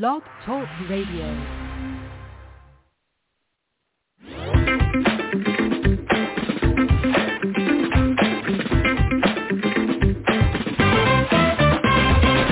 [0.00, 1.26] Blog Talk Radio.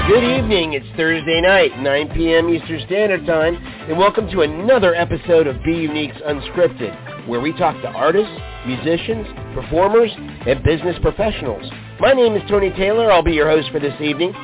[0.07, 0.75] Good evening.
[0.75, 2.51] It's Thursday night, 9 p.m.
[2.51, 3.57] Eastern Standard Time,
[3.88, 8.37] and welcome to another episode of Be Unique's Unscripted, where we talk to artists,
[8.67, 10.11] musicians, performers,
[10.47, 11.65] and business professionals.
[12.01, 13.11] My name is Tony Taylor.
[13.11, 14.35] I'll be your host for this evening.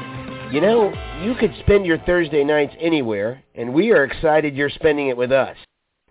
[0.52, 0.92] You know,
[1.24, 5.32] you could spend your Thursday nights anywhere, and we are excited you're spending it with
[5.32, 5.56] us.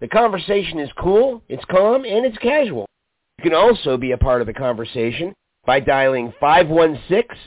[0.01, 2.85] The conversation is cool, it's calm, and it's casual.
[3.37, 5.33] You can also be a part of the conversation
[5.65, 7.37] by dialing 516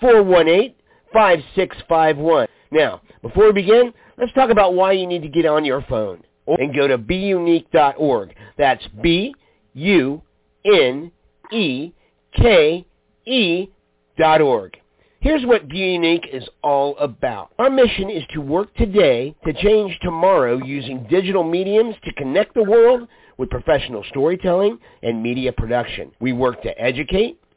[0.00, 0.74] 418
[1.12, 2.48] 5651.
[2.70, 6.22] Now, before we begin, let's talk about why you need to get on your phone
[6.46, 8.34] and go to beunique.org.
[8.56, 10.22] That's B-U-N-E-K-E
[14.16, 14.78] dot org.
[15.20, 17.50] Here's what Be Unique is all about.
[17.58, 22.62] Our mission is to work today to change tomorrow using digital mediums to connect the
[22.62, 26.12] world with professional storytelling and media production.
[26.20, 27.40] We work to educate,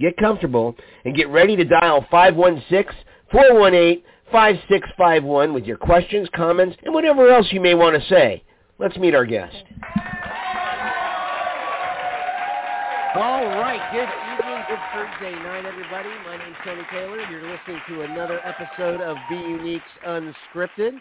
[0.00, 2.06] get comfortable, and get ready to dial
[3.32, 8.44] 516-418-5651 with your questions, comments, and whatever else you may want to say.
[8.78, 9.56] Let's meet our guest.
[13.14, 16.10] All right, good evening, good Thursday night, everybody.
[16.24, 17.18] My name's Tony Taylor.
[17.30, 21.00] You're listening to another episode of Be Unique's Unscripted.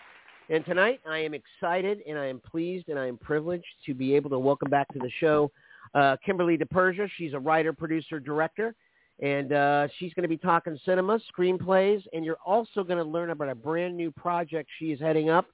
[0.49, 4.15] And tonight I am excited and I am pleased and I am privileged to be
[4.15, 5.51] able to welcome back to the show
[5.93, 7.09] uh, Kimberly DiPersia.
[7.17, 8.75] She's a writer, producer, director,
[9.19, 13.31] and uh, she's going to be talking cinema, screenplays, and you're also going to learn
[13.31, 15.47] about a brand new project she is heading up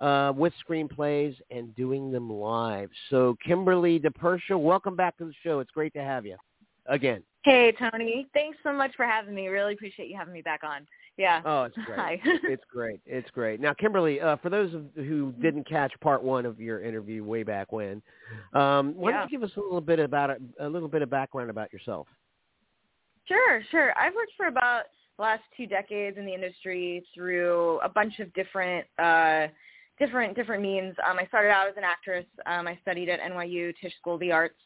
[0.00, 2.90] uh, with screenplays and doing them live.
[3.10, 5.60] So Kimberly DiPersia, welcome back to the show.
[5.60, 6.36] It's great to have you
[6.86, 7.22] again.
[7.44, 8.28] Hey, Tony.
[8.34, 9.48] Thanks so much for having me.
[9.48, 10.86] Really appreciate you having me back on.
[11.16, 11.42] Yeah.
[11.44, 11.98] Oh, it's great.
[11.98, 12.20] Hi.
[12.24, 13.00] it's great.
[13.04, 13.60] It's great.
[13.60, 17.42] Now, Kimberly, uh, for those of, who didn't catch part one of your interview way
[17.42, 18.00] back when,
[18.54, 19.18] um, why Yeah.
[19.18, 21.72] don't you give us a little bit about it, a little bit of background about
[21.72, 22.06] yourself?
[23.26, 23.92] Sure, sure.
[23.98, 24.84] I've worked for about
[25.16, 29.46] the last two decades in the industry through a bunch of different uh
[29.98, 30.94] different different means.
[31.08, 32.26] Um I started out as an actress.
[32.46, 34.58] Um I studied at NYU Tisch School of the Arts.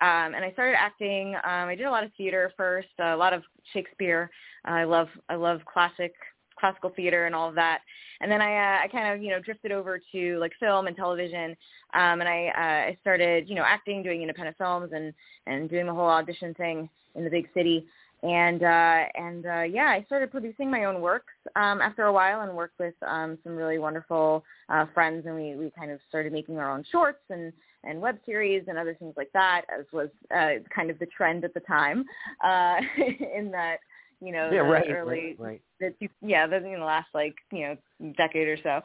[0.00, 1.34] Um and I started acting.
[1.36, 4.30] Um I did a lot of theater first, a lot of Shakespeare.
[4.64, 6.12] I love I love classic
[6.58, 7.78] classical theater and all of that.
[8.20, 10.96] And then I uh, I kind of, you know, drifted over to like film and
[10.96, 11.50] television.
[11.94, 15.14] Um and I uh I started, you know, acting, doing independent films and
[15.46, 17.86] and doing the whole audition thing in the big city
[18.22, 22.42] and uh and uh yeah i started producing my own works um after a while
[22.42, 25.24] and worked with um some really wonderful uh friends.
[25.26, 28.76] And we we kind of started making our own shorts and and web series and
[28.76, 32.04] other things like that as was uh kind of the trend at the time
[32.44, 32.76] uh
[33.36, 33.78] in that
[34.20, 35.92] you know yeah, right, early right, right.
[36.00, 38.80] the yeah the in the last like you know decade or so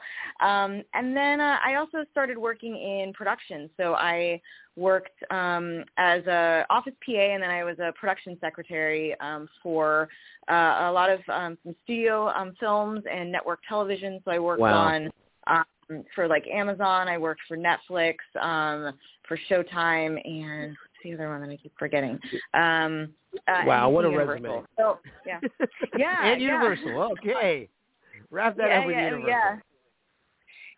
[0.46, 4.40] um and then uh, i also started working in production so i
[4.76, 10.08] worked um as a office pa and then i was a production secretary um for
[10.50, 14.60] uh, a lot of um some studio um films and network television so i worked
[14.60, 14.74] Wow.
[14.74, 15.10] on
[15.46, 18.92] um for like amazon i worked for netflix um
[19.28, 20.76] for showtime and
[21.10, 22.18] the other one that i keep forgetting
[22.54, 23.08] um
[23.48, 24.42] uh, Wow, what a Universal.
[24.42, 24.64] resume.
[24.78, 25.40] So yeah,
[25.98, 26.62] yeah, and yeah.
[26.62, 27.12] Universal.
[27.18, 27.68] Okay,
[28.30, 29.28] wrap that yeah, up with yeah, Universal.
[29.28, 29.56] yeah.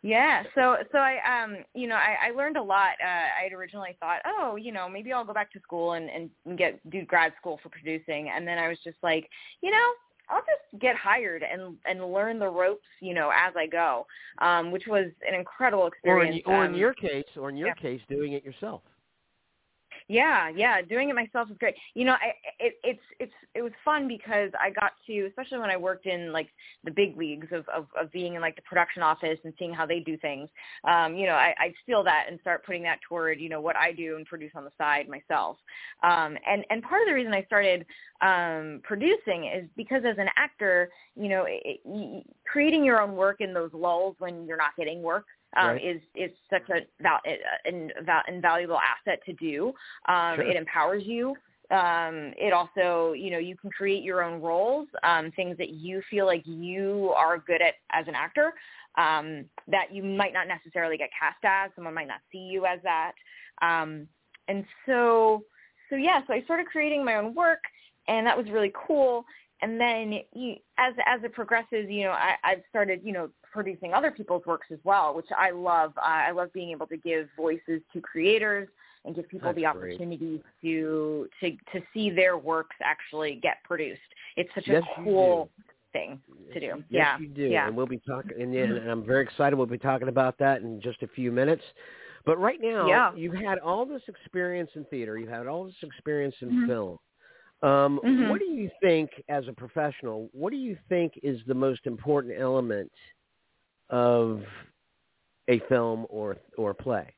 [0.02, 2.92] Yeah, so so I um you know I, I learned a lot.
[3.02, 6.08] Uh, I had originally thought, oh, you know, maybe I'll go back to school and,
[6.08, 9.28] and get do grad school for producing, and then I was just like,
[9.60, 9.86] you know,
[10.28, 14.06] I'll just get hired and and learn the ropes, you know, as I go,
[14.40, 16.42] um, which was an incredible Or in, experience.
[16.46, 17.74] or in um, your case, or in your yeah.
[17.74, 18.82] case, doing it yourself.
[20.08, 21.74] Yeah, yeah, doing it myself is great.
[21.92, 25.68] You know, I it it's it's it was fun because I got to, especially when
[25.68, 26.48] I worked in like
[26.82, 29.84] the big leagues of of, of being in like the production office and seeing how
[29.84, 30.48] they do things.
[30.84, 33.76] Um, you know, I I'd steal that and start putting that toward you know what
[33.76, 35.58] I do and produce on the side myself.
[36.02, 37.84] Um, and and part of the reason I started
[38.22, 43.42] um, producing is because as an actor, you know, it, it, creating your own work
[43.42, 45.84] in those lulls when you're not getting work um, Right.
[45.84, 47.20] is is such a val-
[48.02, 49.74] val- invaluable asset to do.
[50.06, 50.44] Um, Sure.
[50.44, 51.36] It empowers you.
[51.70, 56.00] Um, it also, you know, you can create your own roles, um, things that you
[56.10, 58.54] feel like you are good at as an actor.
[58.96, 61.70] um, that you might not necessarily get cast as.
[61.76, 63.12] Someone might not see you as that.
[63.62, 64.08] Um,
[64.48, 65.44] and so,
[65.88, 67.60] so yeah, so I started creating my own work,
[68.08, 69.24] and that was really cool.
[69.60, 73.92] And then you, as as it progresses, you know, I, I've started, you know, producing
[73.92, 75.92] other people's works as well, which I love.
[75.96, 78.68] Uh, I love being able to give voices to creators
[79.04, 84.00] and give people That's the opportunity to to to see their works actually get produced.
[84.36, 85.50] It's such yes, a cool
[85.92, 86.20] thing
[86.52, 86.66] to do.
[86.66, 87.42] Yes, yeah, you do.
[87.42, 87.66] yeah.
[87.66, 89.56] And we'll be talking, and, and I'm very excited.
[89.56, 91.62] We'll be talking about that in just a few minutes.
[92.26, 93.12] But right now, Yeah.
[93.14, 95.16] you've had all this experience in theater.
[95.16, 96.66] You've had all this experience in Mhm.
[96.66, 96.98] film.
[97.62, 98.28] Um, Mhm.
[98.28, 102.38] What do you think, as a professional, what do you think is the most important
[102.38, 102.92] element
[103.90, 104.46] of
[105.48, 107.14] a film or or play?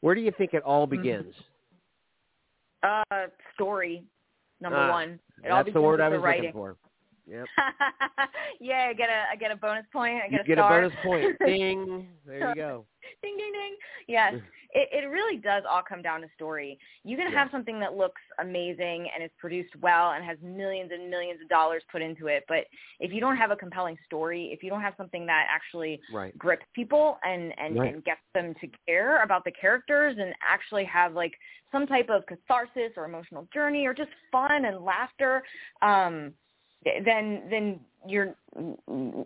[0.00, 0.90] Where do you think it all Mhm.
[0.90, 1.36] begins?
[2.82, 4.04] Uh, story
[4.60, 5.20] number Ah, one.
[5.44, 6.42] It all That's the word I was the writing.
[6.46, 6.76] looking for.
[7.30, 7.46] Yep.
[8.60, 10.20] yeah, I get a I get a bonus point.
[10.22, 10.80] I You get a get a star.
[10.82, 11.38] bonus point.
[11.46, 12.08] Ding.
[12.26, 12.86] There you go.
[13.22, 13.76] ding ding ding.
[14.08, 14.34] Yes,
[14.72, 16.78] it it really does all come down to story.
[17.04, 21.08] You can have something that looks amazing and is produced well and has millions and
[21.08, 22.64] millions of dollars put into it, but
[22.98, 26.36] if you don't have a compelling story, if you don't have something that actually Right.
[26.36, 27.94] grips people and and, Right.
[27.94, 31.32] and gets them to care about the characters and actually have like
[31.72, 35.42] some type of catharsis or emotional journey or just fun and laughter
[35.82, 36.34] um
[36.84, 38.34] then then you're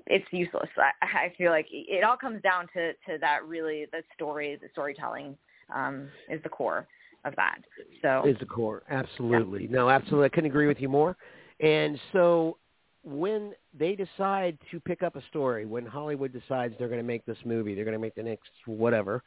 [0.06, 4.02] it's useless i i feel like it all comes down to to that really the
[4.14, 5.36] story the storytelling
[5.74, 6.86] um is the core
[7.24, 7.58] of that
[8.02, 8.82] so is the core.
[8.90, 9.66] Absolutely.
[9.68, 10.26] No, absolutely.
[10.26, 11.16] I couldn't agree with you more.
[11.60, 12.58] And so
[13.02, 17.24] when they decide to pick up a story, when Hollywood decides they're going to make
[17.26, 19.22] this movie, they're going to make the next whatever,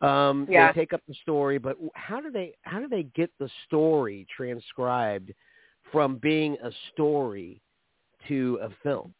[0.00, 0.72] um, Yeah.
[0.72, 1.58] they take up the story.
[1.58, 5.32] But how do they how do they get the story transcribed
[5.92, 7.60] from being a story
[8.28, 9.14] to a film?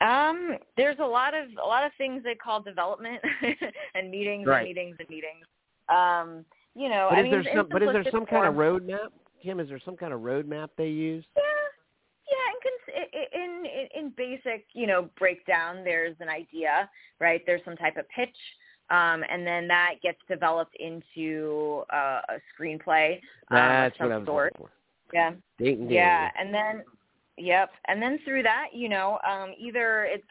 [0.00, 3.20] Um, there's a lot of a lot of things they call development
[3.94, 4.58] and meetings Right.
[4.58, 5.46] and meetings and meetings.
[5.88, 6.44] Um,
[6.74, 9.08] you know, But I is mean, there some but is there some kind of roadmap?
[9.42, 11.24] Kim, is there some kind of roadmap they use?
[11.36, 11.42] Yeah,
[12.32, 13.02] yeah.
[13.32, 16.90] In, in in in basic, you know, breakdown, there's an idea,
[17.20, 17.42] right?
[17.46, 18.36] There's some type of pitch,
[18.90, 24.14] um, and then that gets developed into uh, a screenplay um, That's of some what
[24.14, 24.52] I was sort.
[24.54, 24.72] looking for.
[25.12, 25.32] Yeah.
[25.58, 26.82] Yeah, and then
[27.36, 30.24] yep, and then through that, you know, um, either it's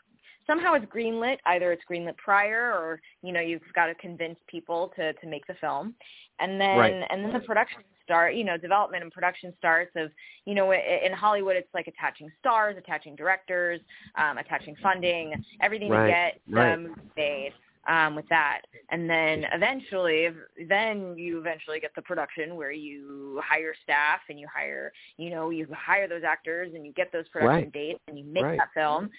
[0.46, 4.92] somehow it's greenlit, either it's greenlit prior, or you know, you've got to convince people
[4.98, 5.96] to to make the film,
[6.40, 7.06] and then Right.
[7.10, 10.12] and then the production start, you know, development and production starts of
[10.46, 13.80] you know, in Hollywood, it's like attaching stars, attaching directors,
[14.16, 16.78] um, attaching funding, everything Right, to get right.
[16.78, 17.54] the made
[17.88, 18.62] um, with that.
[18.90, 20.30] And then eventually,
[20.68, 25.50] then you eventually get the production where you hire staff and you hire, you know,
[25.50, 27.72] you hire those actors and you get those production Right.
[27.72, 28.58] dates and you make Right.
[28.58, 29.10] that film.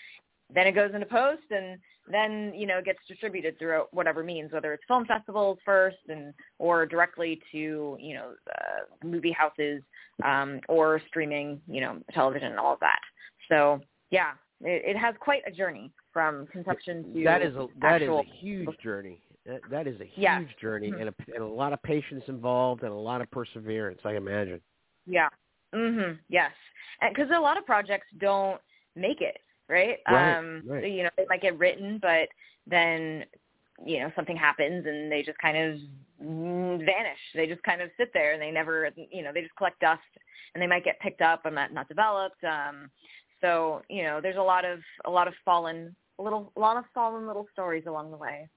[0.50, 4.53] Then it goes into post and then, you know, it gets distributed through whatever means,
[4.53, 9.82] whether it's film festivals first and or directly to, you know, uh, movie houses
[10.25, 13.00] um, or streaming, you know, television and all of that.
[13.49, 13.81] So,
[14.11, 18.09] yeah, it, it has quite a journey from conception to that is a that is
[18.09, 19.20] a huge journey.
[19.47, 20.44] That, that is a huge Yeah.
[20.61, 21.00] journey, Mhm.
[21.00, 24.00] and, a, and a lot of patience involved, and a lot of perseverance.
[24.05, 24.61] I imagine.
[25.06, 25.29] Yeah.
[25.75, 26.19] Mhm.
[26.29, 26.53] Yes.
[27.09, 28.61] Because a lot of projects don't
[28.94, 29.38] make it,
[29.69, 29.99] right?
[30.09, 30.85] Right, Um right.
[30.85, 32.29] you know, they might get written but
[32.67, 33.25] then
[33.85, 35.81] you know, something happens and they just kind of
[36.21, 37.19] vanish.
[37.35, 40.02] They just kind of sit there and they never, you know, they just collect dust
[40.54, 42.45] and they might get picked up and not, not developed.
[42.45, 42.90] Um
[43.40, 46.76] so, you know, there's a lot of a lot of fallen a little a lot
[46.76, 48.49] of fallen little stories along the way.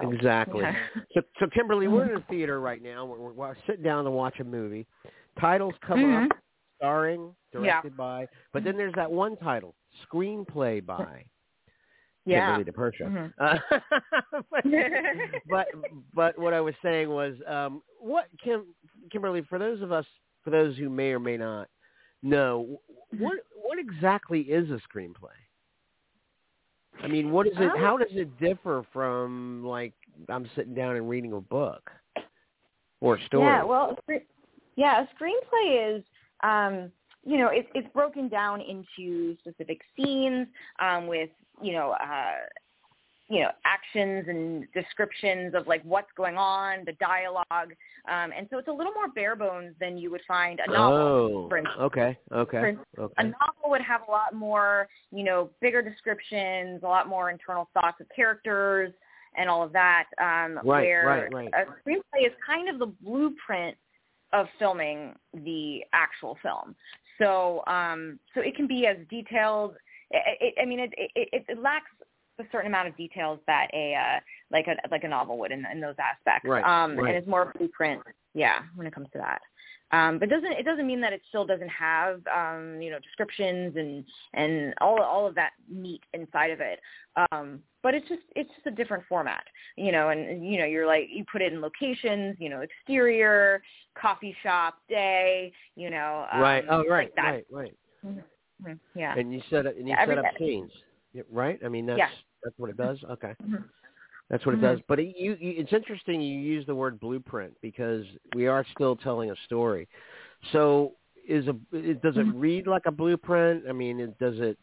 [0.00, 0.62] So, Exactly.
[0.62, 0.74] yeah.
[1.14, 3.04] So, so Kimberly, we're in a theater right now.
[3.04, 4.86] We're, we're, we're sitting down to watch a movie.
[5.40, 6.24] Titles come Mhm.
[6.30, 6.36] up,
[6.78, 7.60] starring, Yeah.
[7.82, 9.74] directed by, but then there's that one title,
[10.12, 11.24] screenplay by
[12.26, 12.56] Yeah.
[12.56, 13.02] Kimberly DiPersia.
[13.08, 13.32] Mhm.
[13.38, 13.58] Uh,
[14.50, 14.64] but,
[15.48, 15.66] but
[16.14, 18.64] but what I was saying was, um, what Kim
[19.12, 20.06] Kimberly, for those of us,
[20.42, 21.68] for those who may or may not
[22.22, 22.80] know,
[23.18, 25.36] what what exactly is a screenplay?
[27.02, 27.70] I mean, what is it?
[27.70, 29.92] Um, How does it differ from like
[30.28, 31.90] I'm sitting down and reading a book
[33.00, 33.44] or a story?
[33.44, 33.98] Yeah, well,
[34.76, 36.04] yeah, a screenplay is,
[36.42, 36.90] um,
[37.24, 40.46] you know, it's it's broken down into specific scenes
[40.80, 41.30] um, with,
[41.62, 42.32] you know, uh,
[43.28, 47.72] you know, actions and descriptions of like what's going on, the dialogue,
[48.06, 50.98] um, and so it's a little more bare bones than you would find a novel.
[50.98, 51.78] oh, for instance.
[51.80, 53.14] okay, okay, For okay.
[53.18, 57.68] A novel would have a lot more, you know, bigger descriptions, a lot more internal
[57.72, 58.92] thoughts of characters
[59.36, 60.04] and all of that.
[60.20, 61.50] Um, Right, where right, right.
[61.54, 63.76] a screenplay is kind of the blueprint
[64.34, 66.74] of filming the actual film.
[67.18, 69.76] So, um, so it can be as detailed.
[70.10, 71.90] It, it, I mean, it, it, it lacks
[72.38, 75.64] a certain amount of details that a uh, like a like a novel would in,
[75.70, 76.48] in those aspects.
[76.48, 77.08] Right, um, right.
[77.08, 78.02] And it's more blueprint,
[78.34, 79.40] yeah, when it comes to that.
[79.92, 83.76] Um, but doesn't it doesn't mean that it still doesn't have um, you know descriptions
[83.76, 86.80] and and all all of that meat inside of it.
[87.30, 89.44] Um, but it's just it's just a different format,
[89.76, 90.08] you know.
[90.08, 93.62] And you know you're like you put it in locations, you know, exterior,
[93.96, 96.26] coffee shop, day, you know.
[96.32, 96.64] Um, right.
[96.68, 97.12] Oh, right.
[97.16, 97.46] like right.
[97.50, 97.74] Right.
[98.04, 98.72] Mm-hmm.
[98.94, 99.16] Yeah.
[99.16, 100.46] And you set up and you every set up day.
[100.46, 100.72] scenes,
[101.30, 101.58] right?
[101.64, 102.10] I mean, that's Yeah.
[102.42, 103.02] that's what it does.
[103.04, 103.34] Okay.
[103.42, 103.64] Mhm.
[104.30, 104.80] That's what it does.
[104.88, 108.04] But it, you, you, it's interesting you use the word blueprint because
[108.34, 109.86] we are still telling a story.
[110.52, 110.94] So
[111.26, 112.32] is a it, does it Mhm.
[112.40, 113.64] read like a blueprint?
[113.68, 114.58] I mean, it, does it?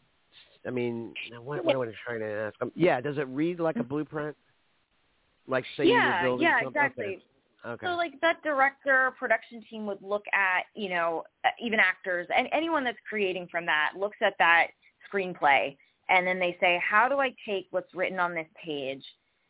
[0.66, 2.54] I mean, what, what am I trying to ask?
[2.62, 4.36] Um, yeah, does it read like a blueprint?
[5.48, 6.82] Like say yeah, you're building yeah, something?
[6.82, 7.04] exactly.
[7.06, 7.22] Okay.
[7.64, 7.86] Okay.
[7.86, 12.48] So like that director, production team would look at, you know, uh, even actors and
[12.52, 14.68] anyone that's creating from that looks at that
[15.12, 15.76] screenplay
[16.12, 19.02] and then they say, how do I take what's written on this page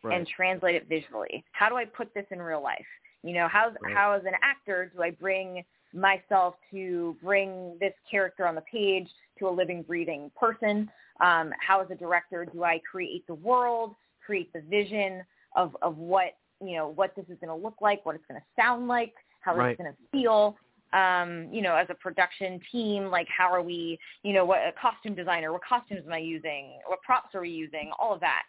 [0.05, 0.17] right.
[0.17, 1.45] and translate it visually?
[1.51, 2.87] How do I put this in real life?
[3.25, 3.95] You know, how Right.
[3.95, 9.09] how as an actor do I bring myself to bring this character on the page
[9.41, 10.91] to a living, breathing person?
[11.21, 15.23] Um, how as a director do I create the world, create the vision
[15.57, 18.41] of of what you know what this is going to look like, what it's going
[18.41, 19.71] to sound like, how Right.
[19.71, 20.57] it's going to feel?
[20.93, 24.73] Um, you know, as a production team, like how are we, you know, what a
[24.81, 28.43] costume designer, what costumes am I using, what props are we using, all of that.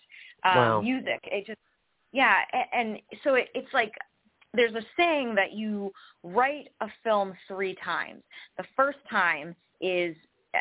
[0.43, 0.81] Um, Wow.
[0.81, 1.59] Music, it just,
[2.11, 3.93] yeah, a- and so it, it's like
[4.53, 5.91] there's a saying that you
[6.23, 8.21] write a film three times.
[8.57, 10.15] The first time is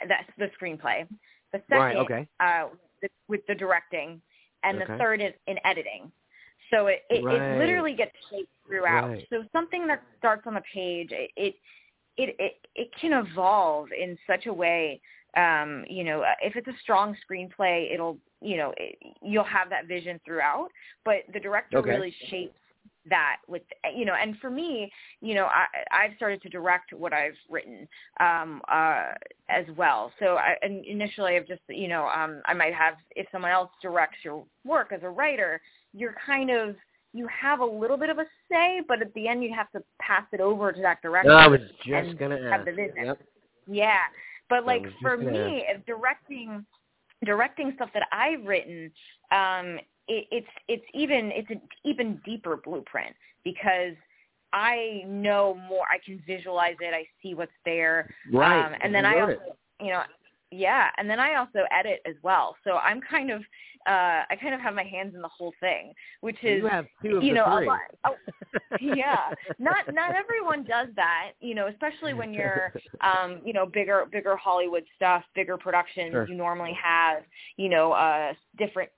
[0.09, 1.07] that's the screenplay.
[1.53, 2.29] The second, Right, okay.
[2.41, 2.69] uh,
[3.03, 4.23] the, with the directing,
[4.62, 4.93] and Okay.
[4.93, 6.11] the third is in editing.
[6.73, 7.43] So it, it, Right.
[7.43, 9.11] it literally gets shaped throughout.
[9.11, 9.26] Right.
[9.31, 11.55] So something that starts on the page, it, it
[12.17, 15.00] it it it can evolve in such a way.
[15.37, 19.87] Um, you know, if it's a strong screenplay, it'll you know it, you'll have that
[19.87, 20.69] vision throughout.
[21.05, 21.91] But the director Okay.
[21.91, 22.55] really shapes
[23.09, 23.62] that with
[23.97, 27.88] you know and for me you know i i've started to direct what i've written
[28.21, 29.07] um uh
[29.49, 33.26] as well so i and initially i've just you know um i might have if
[33.33, 35.61] someone else directs your work as a writer
[35.92, 36.76] you're kind of
[37.12, 39.82] you have a little bit of a say but at the end you have to
[40.00, 42.64] pass it over to that director No, I was just gonna have ask.
[42.66, 43.04] the vision.
[43.04, 43.20] Yep.
[43.66, 43.99] yeah,
[44.49, 46.64] but like for me, if directing
[47.25, 48.90] directing stuff that I've written,
[49.30, 53.94] um, it, it's it's even it's an even deeper blueprint because
[54.52, 55.87] I know more.
[55.90, 56.92] I can visualize it.
[56.94, 58.66] I see what's there, Right.
[58.66, 59.56] um, and then I also it.
[59.80, 60.02] you know
[60.52, 62.56] yeah, and then I also edit as well.
[62.64, 63.40] So I'm kind of
[63.87, 66.87] uh, I kind of have my hands in the whole thing, which is you have
[67.02, 67.66] two of you know, a three.
[67.66, 68.14] lot- oh,
[68.80, 74.04] yeah not not everyone does that you know especially when you're um you know bigger
[74.11, 76.28] bigger hollywood stuff bigger productions Sure.
[76.28, 77.23] you normally have
[77.56, 78.90] you know uh different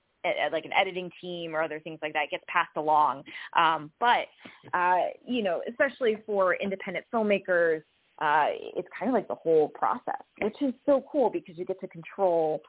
[0.51, 3.23] like an editing team or other things like that gets passed along
[3.55, 4.25] um but
[4.73, 7.81] uh you know especially for independent filmmakers
[8.19, 11.79] uh it's kind of like the whole process which is so cool because you get
[11.81, 12.61] to control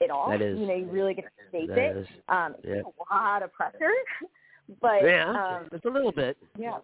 [0.00, 2.74] it all That is- you know you really get to shape it is- um Yeah.
[2.74, 3.92] it's a lot of pressure
[4.80, 6.36] but yeah, um it's a little bit.
[6.58, 6.78] yeah,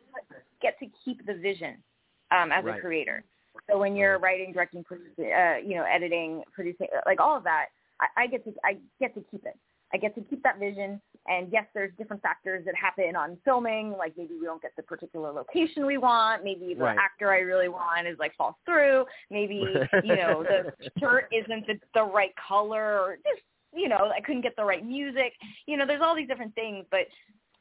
[0.60, 1.82] get to keep the vision
[2.30, 2.78] um, as Right.
[2.78, 3.24] a creator.
[3.68, 4.38] So when you're Right.
[4.38, 7.66] writing, directing, uh, you know, editing, producing, uh, like all of that,
[8.00, 9.56] I, I get to I get to keep it.
[9.92, 11.00] I get to keep that vision.
[11.26, 13.92] And yes, there's different factors that happen on filming.
[13.96, 16.42] Like maybe we don't get the particular location we want.
[16.44, 16.98] Maybe the Right.
[16.98, 19.04] actor I really want is like falls through.
[19.30, 23.42] Maybe you know the shirt isn't the, the right color, or just
[23.74, 25.34] you know I couldn't get the right music.
[25.66, 27.06] You know, there's all these different things, but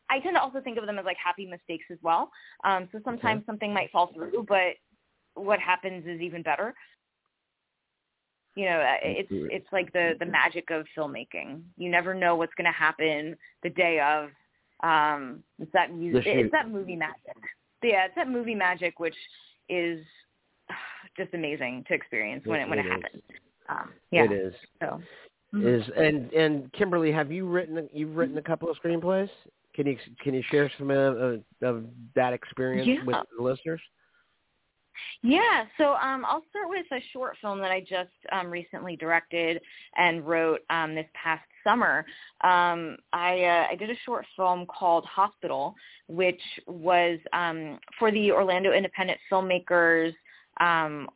[0.09, 2.31] I tend to also think of them as like happy mistakes as well.
[2.63, 4.73] Um, so sometimes something might fall through, but
[5.35, 6.73] what happens is even better.
[8.59, 11.61] You know, uh, it's it's like the the magic of filmmaking.
[11.77, 14.31] You never know what's going to happen the day of.
[14.83, 16.23] Um, it's that music.
[16.25, 17.37] It's that movie magic.
[17.81, 19.15] Yeah, it's that movie magic, which
[19.69, 20.03] is
[21.17, 23.23] just amazing to experience when It- it when it, happens.
[23.69, 24.25] Um, yeah.
[24.25, 24.53] It is.
[24.81, 25.01] So.
[25.53, 29.29] Is and and Kimberly, have you written you've written a couple of screenplays?
[29.73, 31.85] Can you can you share some of, of, of
[32.15, 33.05] that experience Yeah.
[33.05, 33.81] with the listeners?
[35.21, 39.61] Yeah, so um, I'll start with a short film that I just um, recently directed
[39.97, 42.05] and wrote um, this past summer.
[42.41, 45.75] Um, I, uh, I did a short film called Hospital,
[46.07, 50.13] which was um, for the Orlando Independent Filmmakers
[50.61, 51.09] um,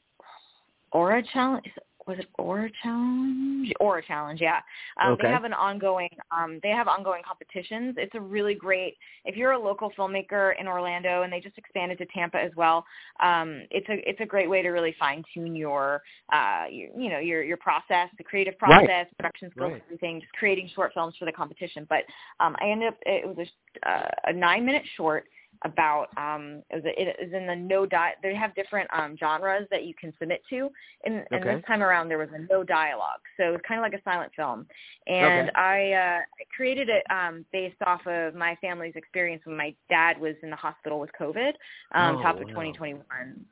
[0.92, 1.66] Aura Challenge.
[2.08, 3.72] Was it Aura Challenge?
[3.80, 4.60] Aura Challenge, yeah.
[5.02, 5.24] Um, Okay.
[5.24, 6.10] They have an ongoing.
[6.32, 7.96] Um, they have ongoing competitions.
[7.98, 8.98] It's a really great.
[9.26, 12.86] If you're a local filmmaker in Orlando, and they just expanded to Tampa as well,
[13.22, 17.10] um, it's a it's a great way to really fine tune your, uh, your, you
[17.10, 18.86] know, your your process, the creative Right.
[18.86, 19.84] process, production skills, Right.
[19.86, 20.22] everything.
[20.22, 21.86] Just creating short films for the competition.
[21.90, 22.04] But
[22.40, 22.98] um, I ended up.
[23.06, 25.28] It was a, uh, a nine minute short
[25.64, 29.68] about um it was it is in the no di they have different um genres
[29.72, 30.70] that you can submit to.
[31.06, 33.22] And and this time around there was a no dialogue.
[33.38, 34.66] So it's kind of like a silent film.
[35.08, 35.52] And Okay.
[35.56, 36.20] i uh
[36.56, 40.56] created it um based off of my family's experience when my dad was in the
[40.56, 41.54] hospital with covid
[41.96, 42.50] um Oh, top of wow.
[42.50, 43.46] 2021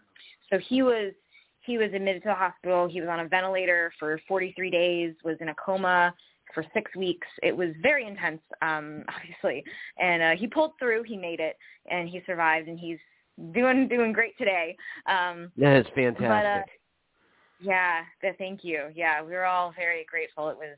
[0.50, 1.14] so he was
[1.64, 2.88] he was admitted to the hospital.
[2.88, 6.14] He was on a ventilator for 43 days was in a coma
[6.54, 7.28] for six weeks.
[7.44, 9.64] It was very intense, um, obviously,
[10.00, 11.04] and uh, he pulled through.
[11.04, 11.58] He made it,
[11.90, 13.00] and he survived, and he's
[13.54, 14.76] doing doing great today.
[15.08, 16.70] Um, That is fantastic.
[17.60, 18.86] yeah, th- thank you.
[18.96, 20.50] Yeah, we were all very grateful.
[20.50, 20.78] It was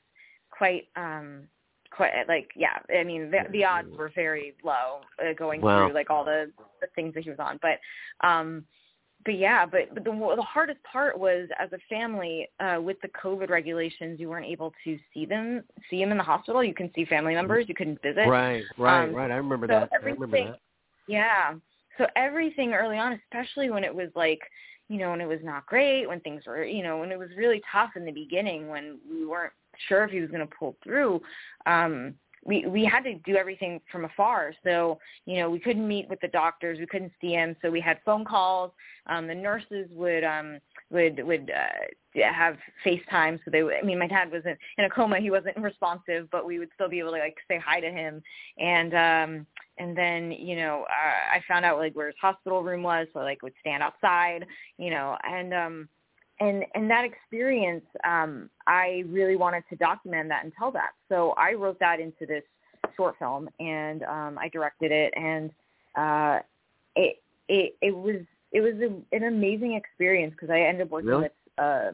[0.58, 1.44] quite um
[1.92, 5.86] quite like yeah i mean the, the odds were very low uh, going Wow.
[5.88, 6.52] through like all the,
[6.82, 7.80] the things that he was on but
[8.28, 8.64] um
[9.26, 13.08] but yeah but, but the the hardest part was as a family uh with the
[13.10, 16.92] covid regulations you weren't able to see them see him in the hospital you can
[16.96, 19.32] see family members you couldn't visit right, right, um, right.
[19.32, 19.90] I remember so that.
[19.92, 20.60] I remember that.
[21.08, 21.54] yeah.
[21.98, 24.40] So everything early on, especially when it was like,
[24.90, 27.30] you know, when it was not great, when things were, you know, when it was
[27.38, 29.54] really tough in the beginning, when we weren't
[29.88, 31.22] sure if he was going to pull through,
[31.66, 34.54] um, we we had to do everything from afar.
[34.64, 37.82] So you know, we couldn't meet with the doctors, we couldn't see him, so we
[37.82, 38.72] had phone calls.
[39.08, 40.60] Um, the nurses would um,
[40.90, 43.40] would would uh, have FaceTime.
[43.44, 46.30] So they, would, I mean, my dad was in, in a coma; he wasn't responsive,
[46.32, 48.22] but we would still be able to like say hi to him.
[48.58, 49.48] And um,
[49.78, 53.20] and then you know, uh, I found out like where his hospital room was, so
[53.20, 54.46] like would stand outside,
[54.78, 55.90] you know, and um,
[56.44, 60.92] and and that experience, um, I really wanted to document that and tell that.
[61.10, 62.44] So I wrote that into this
[62.98, 65.52] short film, and um, I directed it, and
[65.96, 66.40] uh,
[66.96, 68.22] it it it was
[68.52, 71.24] it was a, an amazing experience because I ended up working Really?
[71.24, 71.92] with uh,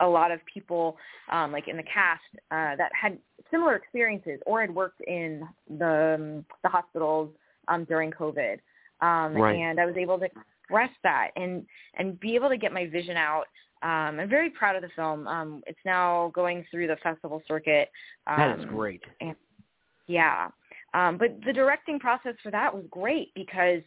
[0.00, 0.96] a lot of people
[1.32, 3.18] um, like in the cast uh, that had
[3.50, 5.42] similar experiences or had worked in
[5.78, 7.30] the um, the hospitals
[7.68, 8.58] um, during COVID,
[9.00, 9.56] um, Right.
[9.56, 13.16] and I was able to express that and and be able to get my vision
[13.16, 13.44] out.
[13.82, 15.26] Um, I'm very proud of the film.
[15.26, 17.90] Um, it's now going through the festival circuit.
[18.26, 19.02] Um, That is great.
[20.06, 20.48] yeah.
[20.94, 23.82] Um, but the directing process for that was great because,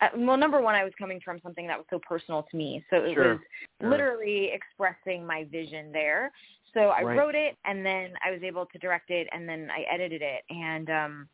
[0.00, 2.84] uh, well, number one, I was coming from something that was so personal to me.
[2.90, 3.40] So it Sure, was
[3.80, 3.90] sure.
[3.90, 6.30] literally expressing my vision there.
[6.72, 7.16] So I Right.
[7.16, 10.44] wrote it and then I was able to direct it and then I edited it.
[10.50, 11.28] And, um,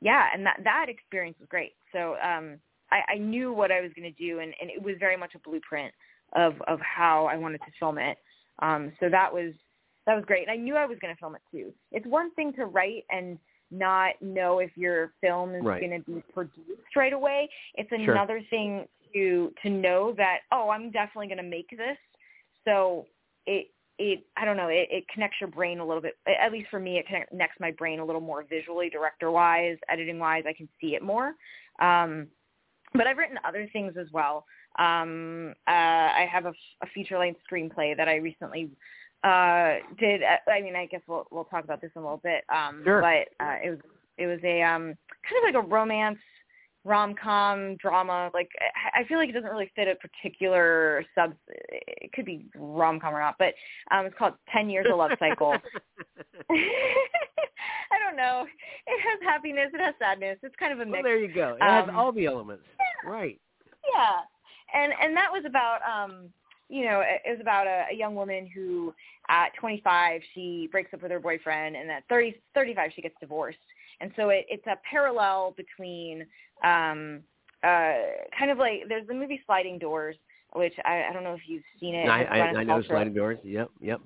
[0.00, 1.74] yeah, and that, that experience was great.
[1.92, 2.60] So, um,
[2.92, 5.34] I, I knew what I was going to do and, and it was very much
[5.34, 5.94] a blueprint
[6.34, 8.18] of, of how I wanted to film it.
[8.60, 9.52] Um, so that was,
[10.06, 10.48] that was great.
[10.48, 11.72] And I knew I was going to film it too.
[11.92, 13.38] It's one thing to write and
[13.70, 15.80] not know if your film is Right.
[15.80, 17.48] going to be produced right away.
[17.74, 17.98] It's Sure.
[17.98, 21.96] another thing to to know that oh, I'm definitely going to make this.
[22.64, 23.06] So
[23.46, 26.16] it it I don't know it, it connects your brain a little bit.
[26.26, 30.18] At least for me, it connects my brain a little more visually, director wise, editing
[30.18, 30.44] wise.
[30.46, 31.34] I can see it more.
[31.80, 32.26] Um,
[32.94, 34.44] but I've written other things as well.
[34.78, 36.52] Um, uh, I have a,
[36.82, 38.70] a feature length screenplay that I recently
[39.22, 42.22] uh did uh, i mean i guess we'll we'll talk about this in a little
[42.24, 43.02] bit um Sure.
[43.02, 43.78] but uh it was
[44.16, 44.94] it was a um
[45.28, 46.16] kind of like a romance
[46.86, 48.48] rom com drama like
[48.94, 53.14] I- feel like it doesn't really fit a particular sub it could be rom com
[53.14, 53.52] or not but
[53.90, 55.52] um it's called ten years a love cycle
[56.50, 58.46] i don't know
[58.86, 61.56] it has happiness it has sadness it's kind of a Well, there you go.
[61.60, 62.64] It has Um, all the elements.
[63.04, 63.38] Right.
[63.94, 64.20] yeah
[64.74, 66.28] and and that was about um
[66.68, 68.94] you know it, was about a, a young woman who
[69.28, 73.58] at 25 she breaks up with her boyfriend and at 30 35 she gets divorced
[74.00, 76.26] and so it, it's a parallel between
[76.64, 77.20] um
[77.62, 77.94] uh
[78.38, 80.16] kind of like there's the movie sliding doors
[80.54, 83.38] which i i don't know if you've seen it I, I, I know sliding doors.
[83.44, 84.00] Yep, yep.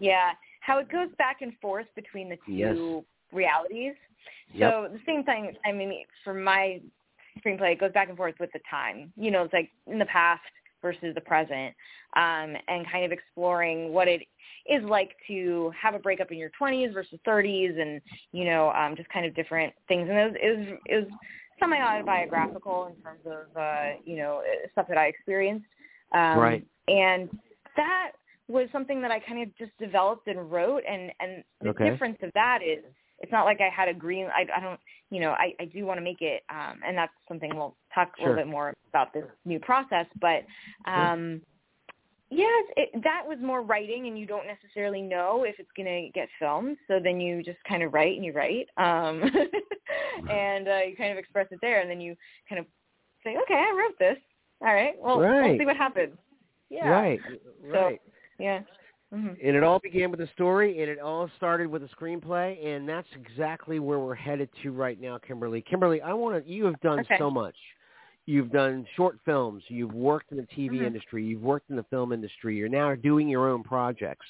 [0.00, 3.04] yeah how it goes back and forth between the two Yes.
[3.32, 3.94] realities
[4.54, 4.72] Yep.
[4.72, 6.80] so the same thing, I mean, for my
[7.40, 9.12] screenplay, it goes back and forth with the time.
[9.16, 10.42] You know, it's like in the past
[10.80, 11.74] versus the present,
[12.16, 14.22] um, and kind of exploring what it
[14.66, 18.00] is like to have a breakup in your 20s versus 30s, and
[18.32, 20.08] you know, um, just kind of different things.
[20.08, 21.12] And it was it was, it was
[21.58, 25.66] semi autobiographical in terms of uh, you know stuff that I experienced.
[26.12, 26.66] Um, Right.
[26.88, 27.28] And
[27.76, 28.12] that
[28.48, 31.90] was something that I kind of just developed and wrote, and and the Okay.
[31.90, 32.84] difference of that is
[33.20, 34.26] it's not like I had a green.
[34.26, 37.12] I, I don't, you know, I, I do want to make it, um, and that's
[37.26, 40.06] something we'll talk a little bit more about this new process.
[40.20, 40.44] But
[40.90, 41.40] um,
[42.30, 46.10] Yes, it, that was more writing, and you don't necessarily know if it's going to
[46.12, 46.76] get filmed.
[46.86, 49.22] So then you just kind of write and you write, um,
[50.30, 52.14] and uh, you kind of express it there, and then you
[52.46, 52.66] kind of
[53.24, 54.18] say, "Okay, I wrote this.
[54.60, 55.48] All right, well, right.
[55.50, 56.18] we'll see what happens."
[56.68, 56.88] Yeah.
[56.90, 57.20] Right.
[57.62, 57.72] Right.
[57.72, 58.60] So, yeah.
[59.14, 59.28] Mm-hmm.
[59.42, 62.86] And it all began with a story, and it all started with a screenplay, and
[62.86, 65.62] that's exactly where we're headed to right now, Kimberly.
[65.62, 66.50] Kimberly, I want to.
[66.50, 67.16] You have done Okay.
[67.16, 67.56] so much.
[68.26, 69.62] You've done short films.
[69.68, 70.86] You've worked in the TV Mhm.
[70.88, 71.24] industry.
[71.24, 72.54] You've worked in the film industry.
[72.56, 74.26] You're now doing your own projects.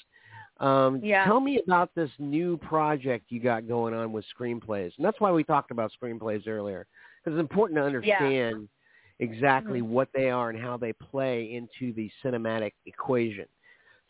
[0.61, 1.25] Um, Yeah.
[1.25, 5.33] Tell me about this new project you got going on with screenplays, and that's why
[5.33, 6.87] we talked about screenplays earlier,
[7.19, 8.69] because it's important to understand
[9.19, 9.88] exactly Mhm.
[9.88, 13.49] what they are and how they play into the cinematic equation.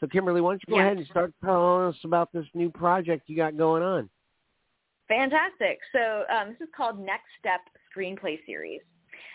[0.01, 0.87] So, Kimberly, why don't you go Yeah.
[0.87, 4.11] ahead and start telling us about this new project you got going on?
[5.09, 5.81] Fantastic.
[5.93, 8.83] So um, this is called Next Step Screenplay Series.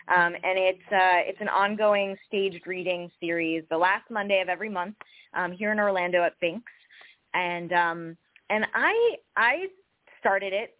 [0.08, 4.70] Um, and it's uh, it's an ongoing staged reading series the last Monday of every
[4.70, 4.96] month
[5.34, 6.72] um, here in Orlando at Binks,
[7.34, 8.18] and um,
[8.50, 9.68] and I I
[10.20, 10.78] started it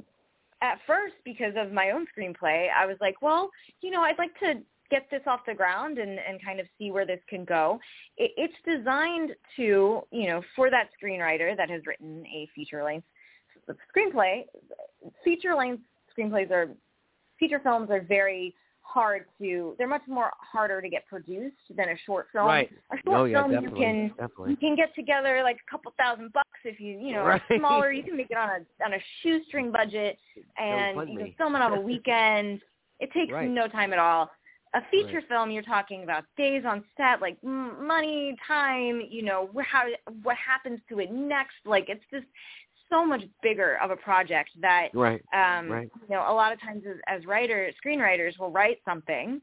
[0.62, 2.68] at first because of my own screenplay.
[2.78, 3.50] I was like, well,
[3.82, 4.62] you know, I'd like to
[4.94, 7.80] get this off the ground and, and kind of see where this can go.
[8.18, 13.08] It, it's designed to, you know, for that screenwriter that has written a feature length
[13.96, 14.44] screenplay.
[15.24, 15.84] Feature length
[16.16, 16.70] screenplays are
[17.40, 19.76] feature films are very hard to.
[19.78, 22.46] They're much more harder to get produced than a short film.
[22.46, 22.70] Right.
[22.92, 24.52] A oh, short oh, yeah, film you can definitely.
[24.52, 27.42] you can get together like a couple thousand bucks if you you know Right.
[27.58, 27.92] smaller.
[27.92, 30.18] You can make it on a on a shoestring budget,
[30.60, 31.36] and you can me.
[31.38, 32.62] film it on a weekend.
[33.00, 33.50] It takes Right.
[33.50, 34.30] no time at all.
[34.76, 35.28] A feature Right.
[35.28, 39.02] film, you're talking about days on set, like m- money, time.
[39.08, 39.86] You know how
[40.24, 41.56] what happens to it next.
[41.66, 42.26] Like it's just
[42.90, 45.22] so much bigger of a project that Right.
[45.34, 45.90] um Right.
[46.02, 49.42] you know a lot of times as, as writers screenwriters will write something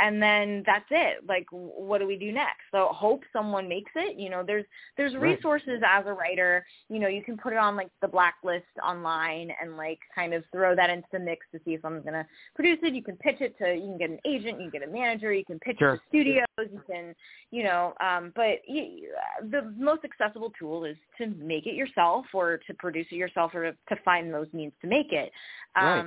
[0.00, 4.18] and then that's it like what do we do next so hope someone makes it
[4.18, 4.64] you know there's
[4.96, 5.36] there's Right.
[5.36, 9.50] resources as a writer you know you can put it on like the blacklist online
[9.60, 12.26] and like kind of throw that into the mix to see if someone's going to
[12.54, 14.88] produce it you can pitch it to you can get an agent you can get
[14.88, 15.94] a manager you can pitch Sure.
[15.94, 17.14] it to studios you can
[17.50, 19.12] you know um but you,
[19.50, 23.72] the most accessible tool is to make it yourself or to produce it yourself or
[23.72, 25.30] to, find those means to make it
[25.76, 26.04] Right.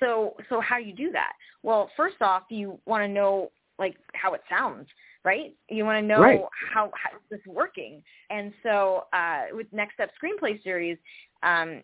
[0.00, 1.32] So so how do you do that?
[1.62, 4.86] Well first off you want to know like how it sounds
[5.24, 5.52] right?
[5.68, 6.40] You want to know Right.
[6.72, 8.02] how how is this working?
[8.30, 10.98] And so uh with next step screenplay series
[11.42, 11.82] um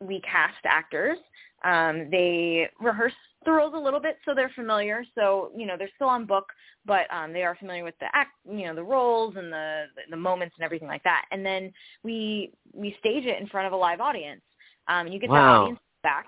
[0.00, 1.18] we cast actors.
[1.64, 3.12] Um they rehearse
[3.44, 5.04] the roles a little bit so they're familiar.
[5.14, 6.46] So you know they're still on book
[6.84, 10.16] but um they are familiar with the act you know the roles and the the
[10.16, 11.24] moments and everything like that.
[11.30, 11.72] And then
[12.02, 14.42] we we stage it in front of a live audience.
[14.88, 15.34] Um you get Wow.
[15.34, 16.26] that audience back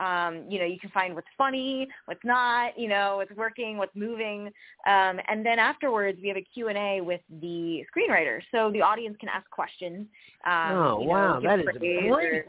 [0.00, 3.94] um, you know, you can find what's funny, what's not, you know, what's working, what's
[3.96, 4.46] moving.
[4.86, 8.40] Um, and then afterwards, we have a Q&A with the screenwriter.
[8.52, 10.06] So the audience can ask questions.
[10.46, 11.40] Um, oh, you know, wow.
[11.42, 12.32] That is praise great.
[12.32, 12.44] or-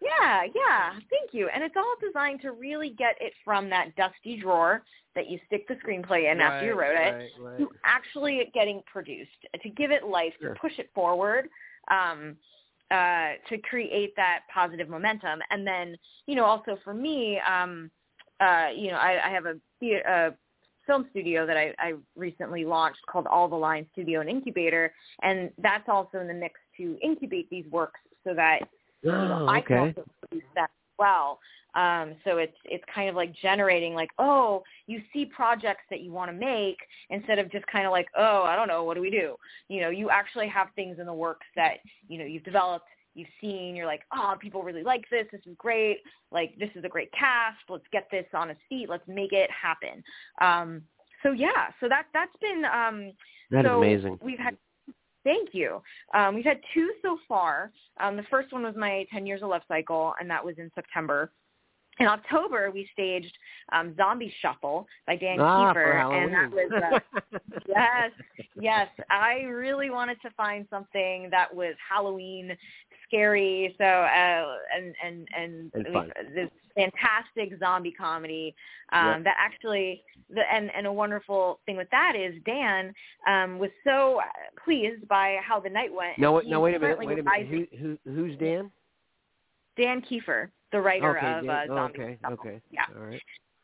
[0.00, 0.92] yeah, yeah.
[1.10, 1.48] Thank you.
[1.54, 4.82] And it's all designed to really get it from that dusty drawer
[5.14, 7.58] that you stick the screenplay in after you wrote it Right, right.
[7.58, 9.30] to actually getting produced,
[9.62, 10.54] to give it life, Sure.
[10.54, 11.48] to push it forward,
[11.88, 12.36] um,
[12.92, 15.40] uh, to create that positive momentum.
[15.50, 17.90] And then, you know, also for me, um,
[18.40, 20.34] uh, you know, I, I have a, a
[20.86, 25.50] film studio that I, I recently launched called All the Line Studio and Incubator, and
[25.58, 28.58] that's also in the mix to incubate these works so that
[29.02, 31.38] you know, Oh, I can also produce that as well.
[31.74, 36.12] Um, so it's it's kind of like generating like, oh, you see projects that you
[36.12, 36.76] want to make
[37.10, 39.36] instead of just kind of like, oh, I don't know, what do we do?
[39.68, 43.28] You know, you actually have things in the works that, you know, you've developed, you've
[43.40, 45.98] seen, you're like, oh, people really like this, this is great,
[46.30, 49.50] like this is a great cast, let's get this on its feet, let's make it
[49.50, 50.02] happen.
[50.40, 50.82] Um,
[51.22, 53.12] so yeah, so that that's been um,
[53.50, 54.18] That is so amazing.
[54.22, 54.56] We've had
[55.24, 55.80] thank you.
[56.14, 57.70] Um, we've had two so far.
[58.00, 60.70] Um, the first one was my 10 Years of Love cycle, and that was in
[60.74, 61.30] September.
[62.02, 63.32] In October, we staged
[63.72, 67.00] um, Zombie Shuffle by Dan ah, Kiefer, and that was
[67.32, 67.38] uh,
[67.68, 68.10] yes,
[68.60, 68.88] yes.
[69.08, 72.56] I really wanted to find something that was Halloween
[73.06, 73.72] scary.
[73.78, 78.52] So uh, and and and, And we- this fantastic zombie comedy
[78.92, 79.24] um, Yep.
[79.24, 82.92] that actually the and and a wonderful thing with that is Dan
[83.28, 84.20] um, was so
[84.64, 86.18] pleased by how the night went.
[86.18, 86.98] no, no, wait a minute.
[86.98, 87.68] Wait a minute.
[87.78, 88.72] Who, who, who's Dan?
[89.76, 91.50] Dan Kiefer, the writer okay, of Dan.
[91.50, 92.60] uh, oh, Zombie okay, okay.
[92.70, 92.82] Yeah.
[92.96, 93.20] All right.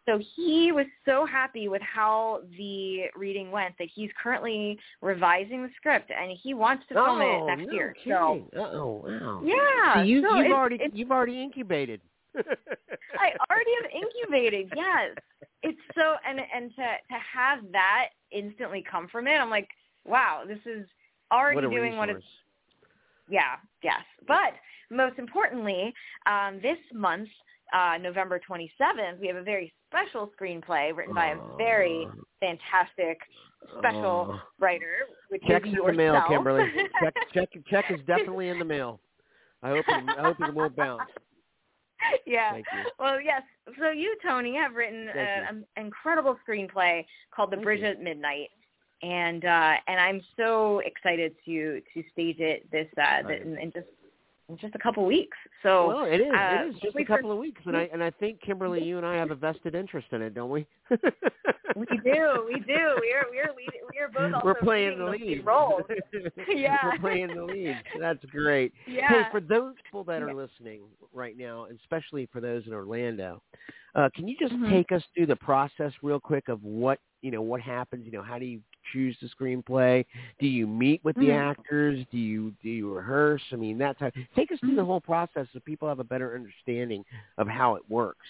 [0.06, 5.68] So he was so happy with how the reading went that he's currently revising the
[5.76, 7.94] script and he wants to film oh, it next no year.
[8.02, 8.48] Kidding.
[8.56, 9.42] Uh-oh, wow.
[9.44, 12.00] Yeah, So you, so you've it's- already it's- you've already incubated.
[12.36, 14.72] I already have incubated.
[14.76, 15.16] Yes,
[15.62, 19.68] it's so and and to to have that instantly come from it, I'm like,
[20.04, 20.86] wow, this is
[21.32, 21.98] already what doing resource.
[21.98, 22.24] what it's
[23.28, 24.00] yeah, yes.
[24.26, 24.54] But
[24.90, 25.92] most importantly,
[26.26, 27.28] um, this month,
[27.74, 32.22] uh, November 27th, we have a very special screenplay written by a very Oh.
[32.40, 33.20] fantastic
[33.78, 34.42] special Oh.
[34.58, 36.70] writer, which Check's is in the mail, Kimberly.
[37.02, 39.00] check, check, check is definitely in the mail.
[39.62, 41.10] I hope it, I hope it won't bounce.
[42.26, 42.58] yeah.
[42.98, 43.42] Well, yes.
[43.78, 47.86] So you, Tony, have written a, an incredible screenplay called The Thank Bridge you.
[47.86, 48.48] at Midnight,
[49.02, 53.42] and uh, and I'm so excited to to stage it this uh, Right.
[53.42, 53.86] in, in just
[54.48, 55.36] in just a couple weeks.
[55.62, 56.32] So well, it is.
[56.32, 58.40] uh, it is just a wait for- couple of weeks, and I and I think
[58.40, 60.66] Kimberly, you and I have a vested interest in it, don't we?
[61.76, 62.96] we do, we do.
[63.00, 65.82] We are we are leading, we are both also We're playing the lead roles.
[66.48, 66.78] Yeah.
[66.84, 67.76] We're playing the lead.
[68.00, 68.72] That's great.
[68.86, 69.08] Yeah.
[69.08, 70.34] Hey, for those people that are Yeah.
[70.34, 70.80] listening
[71.12, 73.42] right now, especially for those in Orlando,
[73.94, 74.70] uh, can you just Mhm.
[74.70, 78.06] take us through the process real quick of what you know what happens?
[78.06, 78.60] You know, how do you
[78.92, 80.04] choose the screenplay?
[80.40, 81.50] Do you meet with the Mhm.
[81.50, 82.04] actors?
[82.10, 83.42] Do you do you rehearse?
[83.52, 84.10] I mean, that's how.
[84.34, 84.86] Take us through the Mhm.
[84.86, 87.04] whole process so people have a better understanding
[87.38, 88.26] of how it works.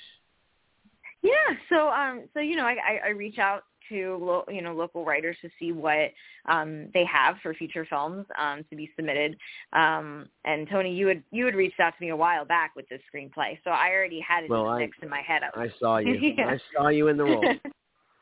[1.23, 4.75] Yeah, so um, so you know, I, I, I reach out to lo- you know
[4.75, 6.12] local writers to see what
[6.47, 9.37] um they have for future films um to be submitted.
[9.73, 12.88] Um, and Tony, you had you had reached out to me a while back with
[12.88, 15.42] this screenplay, so I already had it Well, in the I- mix in my head.
[15.55, 16.14] I I saw you.
[16.38, 16.49] Yeah.
[16.51, 17.55] I saw you in the role.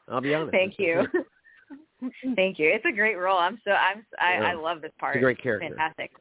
[0.09, 0.53] I'll be honest.
[0.53, 1.05] Thank you.
[2.37, 2.69] Thank you.
[2.71, 3.39] It's a great role.
[3.39, 4.51] I'm so I'm I, Yeah.
[4.51, 5.17] I love this part.
[5.17, 5.69] It's a great character.
[5.69, 6.13] Fantastic.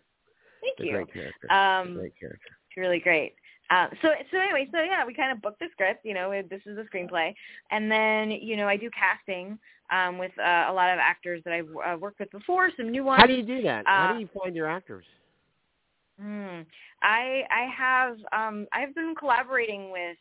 [0.62, 0.92] Thank It's a you.
[0.94, 1.52] great character.
[1.52, 2.48] Um, It's a great character.
[2.70, 3.36] It's really great.
[3.70, 6.06] Uh, so so anyway, so yeah, we kind of booked the script.
[6.06, 7.34] You know, we- this is the screenplay,
[7.72, 9.58] and then you know I do casting
[9.92, 13.04] um, with uh, a lot of actors that I've uh, worked with before, some new
[13.04, 13.22] ones.
[13.22, 13.86] How do you do that?
[13.88, 15.06] How uh, do you find your actors?
[16.20, 16.62] Hmm.
[17.02, 20.18] I I have um, I've been collaborating with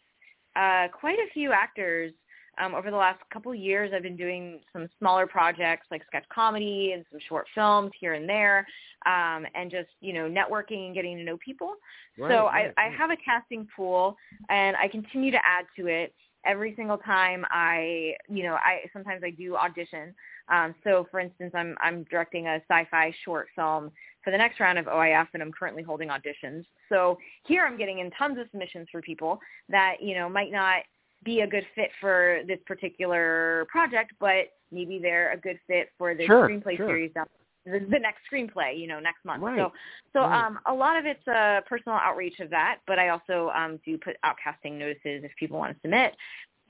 [0.56, 2.12] uh, quite a few actors
[2.58, 3.92] um, over the last couple of years.
[3.94, 8.28] I've been doing some smaller projects like sketch comedy and some short films here and
[8.28, 8.66] there,
[9.06, 11.74] um, and just you know networking and getting to know people.
[12.18, 14.16] Right, so right, I, I have a casting pool,
[14.48, 16.14] and I continue to add to it
[16.46, 20.14] every single time I, you know, I sometimes I do audition.
[20.48, 23.90] Um, so, for instance, I'm I'm directing a sci-fi short film
[24.22, 26.64] for the next round of OIF, and I'm currently holding auditions.
[26.88, 29.38] So here I'm getting in tons of submissions for people
[29.68, 30.82] that you know might not
[31.24, 36.14] be a good fit for this particular project, but maybe they're a good fit for
[36.14, 36.88] the Sure, screenplay sure.
[36.88, 37.26] series down
[37.64, 39.42] the, the next screenplay, you know, next month.
[39.42, 39.58] Right.
[39.58, 39.72] So
[40.12, 40.46] so Right.
[40.46, 43.98] um, a lot of it's a personal outreach of that, but I also um, do
[43.98, 46.14] put out casting notices if people want to submit.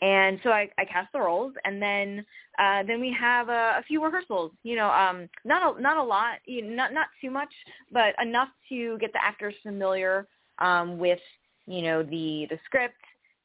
[0.02, 2.24] And so I, I cast the roles, and then
[2.58, 4.52] uh, then we have a, a few rehearsals.
[4.62, 7.52] You know, um, not a not a lot, you know, not not too much,
[7.92, 10.26] but enough to get the actors familiar
[10.58, 11.20] um, with
[11.66, 13.00] you know the the script,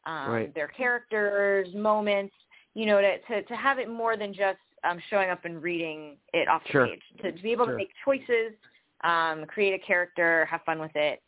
[0.09, 0.53] um, Right.
[0.53, 2.33] their characters, moments.
[2.75, 6.17] You know, to, to to have it more than just um, showing up and reading
[6.33, 6.87] it off the Sure.
[6.87, 7.01] page.
[7.21, 7.73] To, to be able Sure.
[7.73, 8.53] to make choices,
[9.03, 11.21] um, create a character, have fun with it.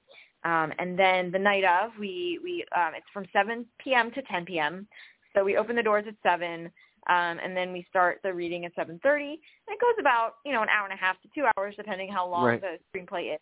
[0.44, 4.12] Um, and then the night of, we we um, it's from 7 p.m.
[4.12, 4.88] to 10 p.m.
[5.34, 6.66] So we open the doors at seven,
[7.08, 8.88] um, and then we start the reading at 7:30.
[8.88, 9.40] And
[9.70, 12.28] it goes about you know an hour and a half to two hours, depending how
[12.28, 12.62] long Right.
[12.62, 13.40] the screenplay is.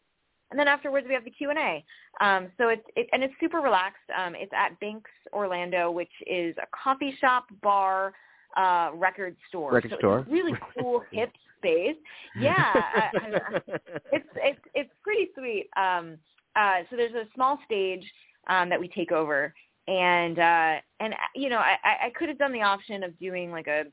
[0.52, 1.86] And then afterwards we have the Q and A.
[2.22, 4.02] Um, so it's it, and it's super relaxed.
[4.18, 8.14] Um, it's at Binks Orlando, which is a coffee shop, bar,
[8.58, 9.72] uh, record store.
[9.72, 10.20] Record so store.
[10.20, 11.96] It's really cool, hip space.
[12.40, 13.62] Yeah, I, I,
[14.12, 15.70] it's it's it's pretty sweet.
[15.78, 16.18] Um,
[16.56, 18.04] uh, so there's a small stage
[18.48, 19.54] um, that we take over,
[19.88, 23.52] and uh, and uh, you know I I could have done the option of doing
[23.52, 23.84] like a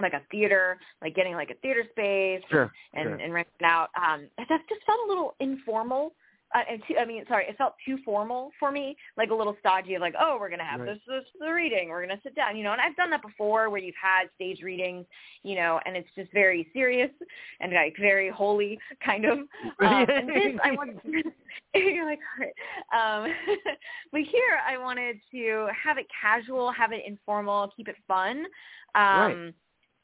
[0.00, 2.72] like a theater, like getting like a theater space sure.
[2.94, 3.14] and sure.
[3.14, 3.88] and renting out.
[3.96, 6.12] Um, that just felt a little informal.
[6.54, 9.54] Uh, and too, I mean, sorry, it felt too formal for me, like a little
[9.60, 10.94] stodgy of like, oh, we're gonna have Right.
[10.94, 12.72] this, this, the reading, we're gonna sit down, you know.
[12.72, 15.04] And I've done that before, where you've had stage readings,
[15.42, 17.10] you know, and it's just very serious
[17.60, 19.38] and like very holy, kind of.
[19.80, 20.98] Um, and this, I want.
[21.74, 23.24] you're like, all right.
[23.24, 23.32] Um,
[24.12, 28.46] but here, I wanted to have it casual, have it informal, keep it fun.
[28.94, 29.52] Um,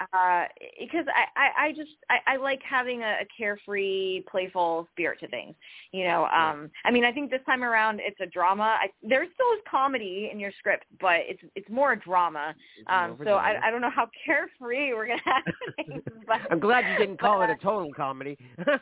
[0.01, 0.45] uh,
[0.81, 5.29] because I, I, I just I, I like having a, a carefree, playful spirit to
[5.29, 5.55] things.
[5.93, 8.77] You know, um, I mean, I think this time around it's a drama.
[8.81, 12.55] I, there still is comedy in your script, but it's it's more a drama.
[12.89, 16.03] Um, so I, I don't know how carefree we're gonna have things.
[16.27, 18.37] But, I'm glad you didn't call but, it a total comedy.
[18.59, 18.75] no,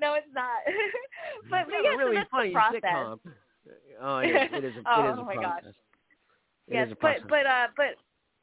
[0.00, 0.60] no, it's not.
[1.50, 2.80] but, but It's yeah, a really so that's funny the process.
[2.84, 3.18] sitcom.
[4.00, 5.64] Oh, it is, it is a, Oh, it is a oh my process.
[5.64, 5.74] gosh.
[6.68, 7.96] It yes, but but uh, but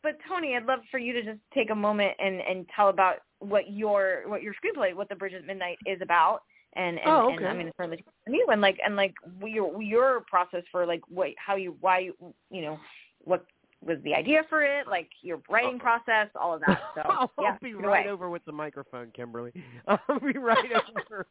[0.03, 3.17] but Tony, I'd love for you to just take a moment and and tell about
[3.39, 6.41] what your what your screenplay, what the Bridge at Midnight is about,
[6.75, 7.45] and and, Oh, and.
[7.47, 10.85] I'm going to turn this to you and like and like your your process for
[10.85, 12.15] like what how you why you
[12.49, 12.79] you know
[13.23, 13.45] what
[13.83, 16.81] was the idea for it, like your writing process, all of that.
[16.95, 18.11] So I'll, yeah, be right away.
[18.11, 19.51] over with the microphone, Kimberly.
[19.87, 20.69] I'll be right
[21.11, 21.25] over.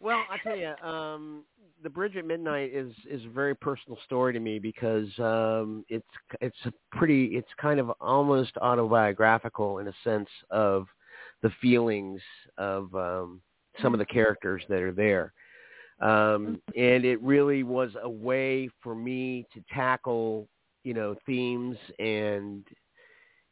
[0.00, 1.44] Well, I tell you, um,
[1.82, 6.06] the Bridge at Midnight is is a very personal story to me because um, it's
[6.40, 10.86] it's a pretty it's kind of almost autobiographical in a sense of
[11.42, 12.20] the feelings
[12.58, 13.40] of um,
[13.80, 15.32] some of the characters that are there.
[16.00, 20.48] Um, and it really was a way for me to tackle,
[20.84, 22.64] you know, themes and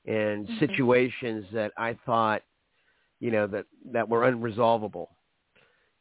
[0.07, 0.59] and Mhm.
[0.59, 2.43] situations that I thought,
[3.21, 5.09] you know, that that were unresolvable.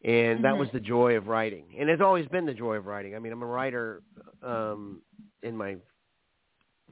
[0.04, 1.66] And that was the joy of writing.
[1.80, 3.16] And it's always been the joy of writing.
[3.16, 4.02] I mean, I'm a writer
[4.44, 5.02] um
[5.44, 5.78] in my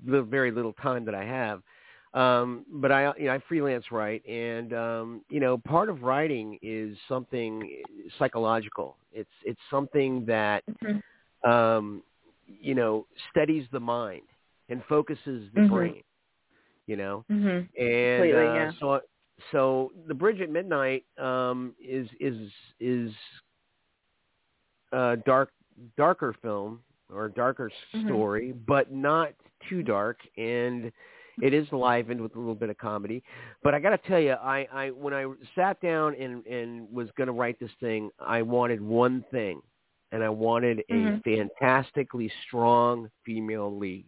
[0.06, 1.62] little, very little time that I have.
[2.14, 6.58] Um, but I, you know, I freelance write, and um, you know, part of writing
[6.62, 7.70] is something
[8.18, 8.98] psychological.
[9.12, 11.02] It's it's something that Mhm.
[11.44, 12.04] um,
[12.48, 14.24] you know steadies the mind
[14.70, 15.70] and focuses the Mhm.
[15.70, 16.04] brain.
[16.88, 17.68] You know, Mhm.
[17.78, 18.72] and uh, yeah.
[18.80, 19.02] so
[19.52, 23.12] so the Bridge at Midnight um, is is is
[24.92, 25.52] a dark
[25.98, 28.06] darker film or a darker Mhm.
[28.06, 29.34] story, but not
[29.70, 30.92] too dark, and
[31.42, 33.22] it is livened with a little bit of comedy.
[33.62, 37.10] But I got to tell you, I, I when I sat down and and was
[37.18, 39.62] going to write this thing, I wanted one thing,
[40.12, 41.24] and I wanted a Mhm.
[41.24, 44.06] fantastically strong female lead.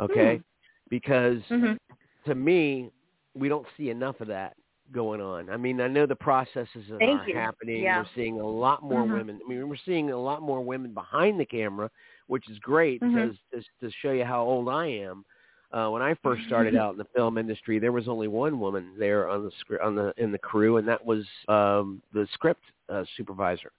[0.00, 0.42] Okay, Hmm.
[0.90, 1.78] because Mhm.
[2.26, 2.90] to me,
[3.38, 4.56] we don't see enough of that
[4.92, 5.50] going on.
[5.50, 7.34] I mean, I know the processes Thank are you.
[7.34, 7.82] happening.
[7.82, 7.98] Yeah.
[8.00, 9.12] We're seeing a lot more Mhm.
[9.12, 9.40] women.
[9.44, 11.90] I mean, we're seeing a lot more women behind the camera,
[12.26, 13.14] which is great Mhm.
[13.14, 15.24] because just to show you how old I am.
[15.70, 18.94] Uh, when I first started out in the film industry, there was only one woman
[18.98, 22.62] there on the script on the in the crew, and that was um, the script
[22.88, 23.70] uh, supervisor.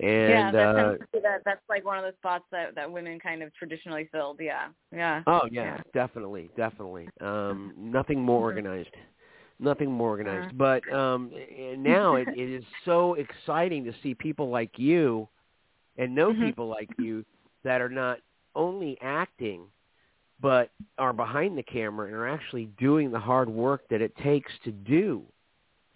[0.00, 2.74] And yeah, that uh, tends to be that that's like one of the spots that
[2.76, 4.38] that women kind of traditionally filled.
[4.40, 5.22] Yeah, yeah.
[5.26, 5.82] Oh yeah, Yeah.
[5.92, 7.08] definitely, definitely.
[7.20, 8.44] Um, nothing more Mhm.
[8.56, 8.96] organized.
[9.58, 10.52] Nothing more organized.
[10.52, 10.56] Uh.
[10.56, 11.32] But um,
[11.78, 15.28] now it, it is so exciting to see people like you,
[15.96, 16.42] and know Mhm.
[16.42, 17.24] people like you
[17.64, 18.20] that are not
[18.54, 19.66] only acting,
[20.40, 24.52] but are behind the camera and are actually doing the hard work that it takes
[24.60, 25.24] to do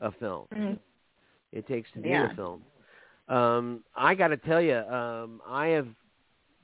[0.00, 0.48] a film.
[0.50, 0.78] Mhm.
[1.52, 2.32] It takes to do Yeah.
[2.32, 2.64] a film.
[3.32, 5.88] Um, I got to tell you, um, I have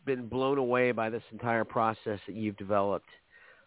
[0.04, 3.08] been blown away by this entire process that you've developed.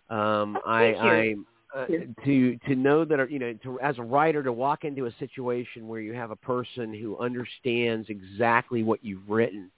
[0.10, 0.94] Um, Oh, I.
[0.94, 1.36] I
[1.74, 1.86] uh,
[2.26, 5.88] to to know that you know to, as a writer to walk into a situation
[5.88, 9.72] where you have a person who understands exactly what you've written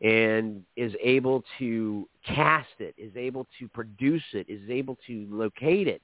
[0.00, 5.88] and is able to cast it, is able to produce it, is able to locate
[5.88, 6.00] it.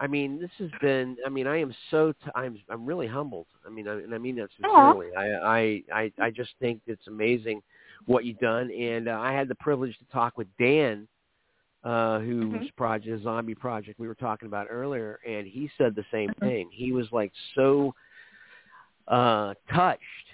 [0.00, 1.16] I mean, this has been.
[1.26, 2.12] I mean, I am so.
[2.12, 2.58] T- I'm.
[2.68, 3.46] I'm really humbled.
[3.66, 5.08] I mean, I, and I mean that sincerely.
[5.16, 5.82] I, I.
[5.92, 6.12] I.
[6.20, 7.62] I just think it's amazing
[8.06, 11.08] what you've done, and uh, I had the privilege to talk with Dan,
[11.82, 12.76] uh, whose Mhm.
[12.76, 16.40] project, Zombie Project, we were talking about earlier, and he said the same Mhm.
[16.40, 16.70] thing.
[16.70, 17.94] He was like so
[19.08, 20.27] uh, touched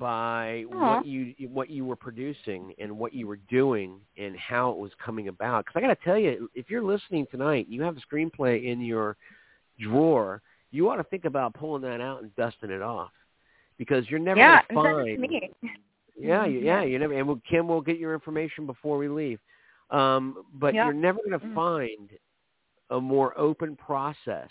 [0.00, 0.88] by Aw.
[0.96, 4.90] what you what you were producing and what you were doing and how it was
[5.04, 5.66] coming about.
[5.66, 8.80] Because I got to tell you, if you're listening tonight, you have a screenplay in
[8.80, 9.16] your
[9.78, 10.40] drawer.
[10.72, 13.10] You ought to think about pulling that out and dusting it off,
[13.78, 15.32] because you're never yeah, going to and send it to find.
[15.32, 15.50] me.
[16.18, 17.12] Yeah, you, yeah, you never.
[17.14, 19.38] And we'll, Kim will get your information before we leave.
[19.90, 20.86] Um, but Yeah.
[20.86, 21.54] you're never going to Mm.
[21.54, 22.10] find
[22.90, 24.48] a more open process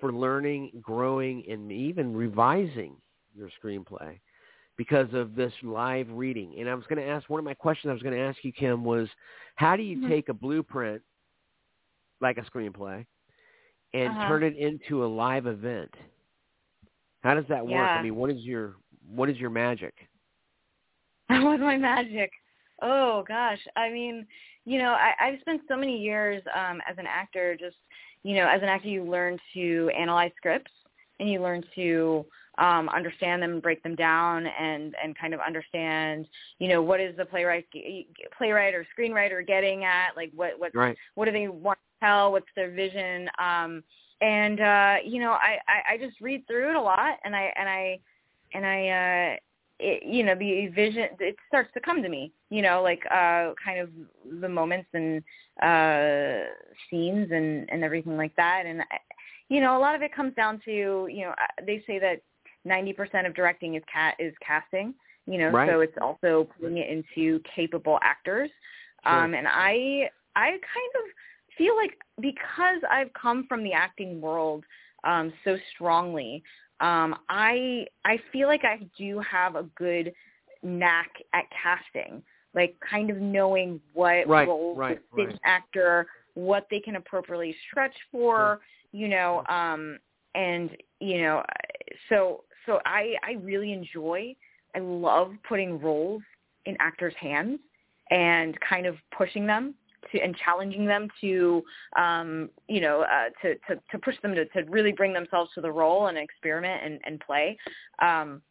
[0.00, 2.96] for learning, growing, and even revising
[3.34, 4.18] your screenplay
[4.76, 6.56] because of this live reading.
[6.58, 8.38] And I was going to ask one of my questions I was going to ask
[8.44, 9.08] you, Kim, was
[9.56, 10.08] how do you Mhm.
[10.08, 11.02] take a blueprint
[12.20, 13.04] like a screenplay
[13.92, 14.26] and Uh-huh.
[14.26, 15.92] turn it into a live event?
[17.22, 17.90] How does that work?
[17.94, 17.94] Yeah.
[17.94, 19.94] I mean, what is your what is your magic?
[21.28, 22.30] What's my magic?
[22.82, 24.26] Oh gosh, I mean,
[24.64, 27.56] you know, I, I've spent so many years um, as an actor.
[27.58, 27.76] Just
[28.22, 30.72] you know, as an actor, you learn to analyze scripts
[31.20, 32.24] and you learn to
[32.58, 36.26] um, understand them, break them down, and and kind of understand,
[36.58, 37.66] you know, what is the playwright
[38.36, 40.10] playwright or screenwriter getting at?
[40.16, 40.96] Like, what what Right.
[41.14, 42.32] what do they want to tell?
[42.32, 43.28] What's their vision?
[43.38, 43.82] Um,
[44.20, 47.52] and uh, you know, I, I I just read through it a lot, and I
[47.56, 47.98] and I
[48.54, 48.88] and I.
[49.34, 49.36] Uh,
[49.80, 53.52] it, you know the vision it starts to come to me you know like uh
[53.62, 53.90] kind of
[54.40, 55.20] the moments and
[55.62, 56.44] uh
[56.88, 59.00] scenes and and everything like that and I-
[59.48, 62.22] you know a lot of it comes down to you know uh, they say that
[62.66, 64.94] 90% of directing is cat is casting
[65.26, 65.68] you know Right.
[65.70, 68.50] so it's also putting it into capable actors
[69.06, 69.12] Sure.
[69.12, 74.64] um and i i kind of feel like because i've come from the acting world
[75.04, 76.42] um so strongly
[76.80, 80.12] um i i feel like i do have a good
[80.62, 82.22] knack at casting
[82.54, 85.38] like kind of knowing what right, roles right, right.
[85.44, 88.60] actor, what they can appropriately stretch for,
[88.92, 89.98] you know, um,
[90.34, 91.42] and you know,
[92.08, 94.34] so so I I really enjoy,
[94.74, 96.22] I love putting roles
[96.66, 97.58] in actors' hands
[98.10, 99.74] and kind of pushing them
[100.12, 101.62] to and challenging them to
[101.98, 105.60] um you know uh to to to push them to to really bring themselves to
[105.60, 107.56] the role and experiment and and play.
[108.00, 108.42] Um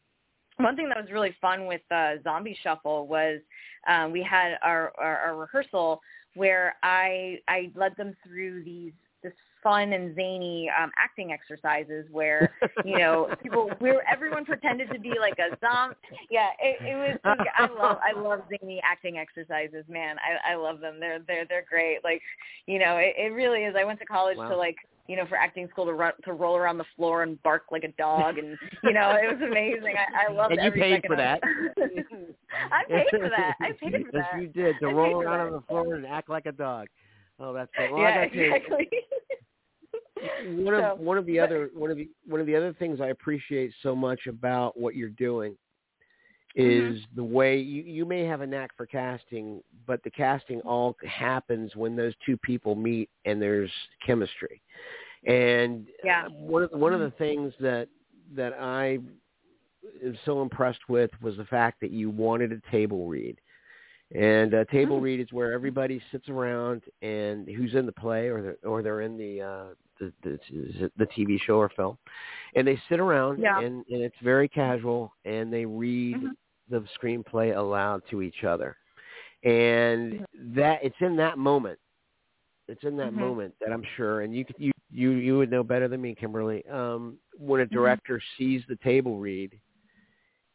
[0.58, 3.40] one thing that was really fun with uh zombie shuffle was
[3.88, 6.02] um we had our our, our rehearsal
[6.36, 8.94] where i i led them through these
[9.64, 12.54] fun and zany um acting exercises where
[12.86, 15.96] you know people we were everyone pretended to be like a zombie
[16.30, 17.20] yeah it, it was
[17.58, 21.66] i love i love zany acting exercises man i i love them they're they're they're
[21.70, 22.22] great like
[22.68, 24.50] you know it, it really is i went to college Wow.
[24.50, 24.76] to like
[25.08, 27.84] you know for acting school to run to roll around the floor and bark like
[27.84, 31.02] a dog and you know it was amazing i i loved And you every paid
[31.06, 31.42] for that.
[32.72, 34.14] i paid for that i paid for that.
[34.14, 36.88] yes, you did to I roll around on the floor and act like a dog.
[37.40, 37.92] Oh, that's great.
[37.92, 38.90] Well, yeah gotta tell you, exactly
[40.48, 42.74] one of So, one of the but- other one of the one of the other
[42.74, 45.58] things I appreciate so much about what you're doing
[46.56, 46.96] Mm-hmm.
[46.98, 50.96] is the way you you may have a knack for casting, but the casting all
[51.04, 53.72] happens when those two people meet and there's
[54.06, 54.62] chemistry.
[55.26, 56.28] And Yeah.
[56.28, 57.88] one of the, one of the things that
[58.36, 59.00] that I
[60.06, 63.42] am so impressed with was the fact that you wanted a table read.
[64.14, 65.04] And a table Mm.
[65.04, 69.02] read is where everybody sits around and who's in the play or they're, or they're
[69.02, 69.66] in the, uh,
[70.24, 71.98] the the the TV show or film,
[72.56, 73.60] and they sit around Yeah.
[73.60, 76.36] and, and it's very casual and they read Mhm.
[76.70, 78.76] the screenplay aloud to each other,
[79.44, 80.26] and
[80.56, 81.80] that it's in that moment,
[82.68, 83.20] it's in that Mhm.
[83.20, 86.66] moment that I'm sure, and you you you you would know better than me, Kimberly,
[86.68, 87.72] um, when a Mhm.
[87.72, 89.60] director sees the table read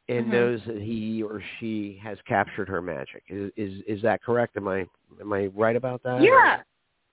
[0.08, 0.30] and Mhm.
[0.30, 3.22] knows that he or she has captured her magic.
[3.28, 4.56] Is is is that correct?
[4.56, 4.86] Am I
[5.20, 6.22] am I right about that?
[6.22, 6.62] Yeah.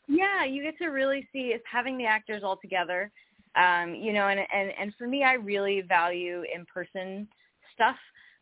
[0.07, 3.11] Yeah, you get to really see it's having the actors all together.
[3.55, 7.27] Um, you know, and and and for me I really value in person
[7.73, 7.95] stuff.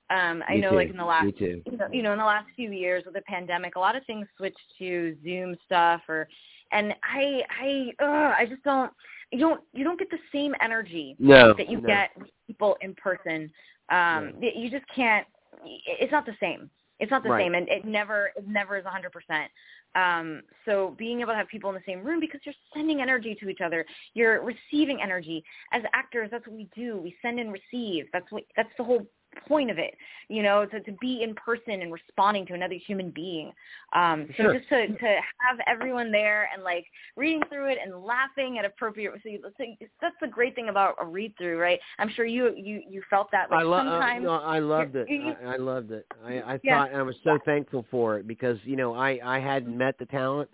[0.10, 0.76] Um, I Me know too.
[0.76, 3.22] like in the last you know, you know, in the last few years with the
[3.22, 6.28] pandemic, a lot of things switched to Zoom stuff or
[6.72, 8.92] and I I ugh, I just don't
[9.32, 11.54] you don't you don't get the same energy No.
[11.54, 11.88] that you no.
[11.88, 13.52] get with people in person.
[13.90, 15.26] Um, y- you just can't.
[15.66, 16.70] It's not the same.
[17.00, 17.42] It's not the Right.
[17.44, 19.52] same, and it never it never is a hundred percent.
[19.96, 23.36] Um, so being able to have people in the same room because you're sending energy
[23.40, 25.44] to each other, you're receiving energy.
[25.72, 26.98] As actors, that's what we do.
[26.98, 28.06] We send and receive.
[28.12, 29.06] That's what that's the whole
[29.48, 29.94] point of it.
[30.30, 33.52] You know, to to be in person and responding to another human being.
[33.94, 34.54] Um, so Sure.
[34.54, 35.06] just to to
[35.40, 39.12] have everyone there and like reading through it and laughing at appropriate.
[39.24, 39.66] So, so
[40.02, 41.80] that's the great thing about a read through, right?
[42.00, 43.52] I'm sure you you you felt that.
[43.52, 43.88] Like I love.
[43.88, 44.24] Uh, sometimes.
[44.24, 45.10] no, I loved it.
[45.10, 46.06] you- I, I loved it.
[46.26, 46.80] I, I Yeah.
[46.80, 50.06] thought I was so thankful for it because you know I I hadn't met the
[50.06, 50.50] talent,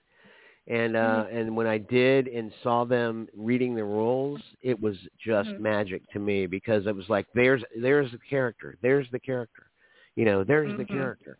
[0.67, 1.37] and uh Mm-hmm.
[1.37, 5.59] and when I did and saw them reading the rules, it was just Mhm.
[5.59, 9.69] magic to me because it was like there's there's the character, there's the character,
[10.15, 10.87] you know, there's the Mhm.
[10.91, 11.37] character.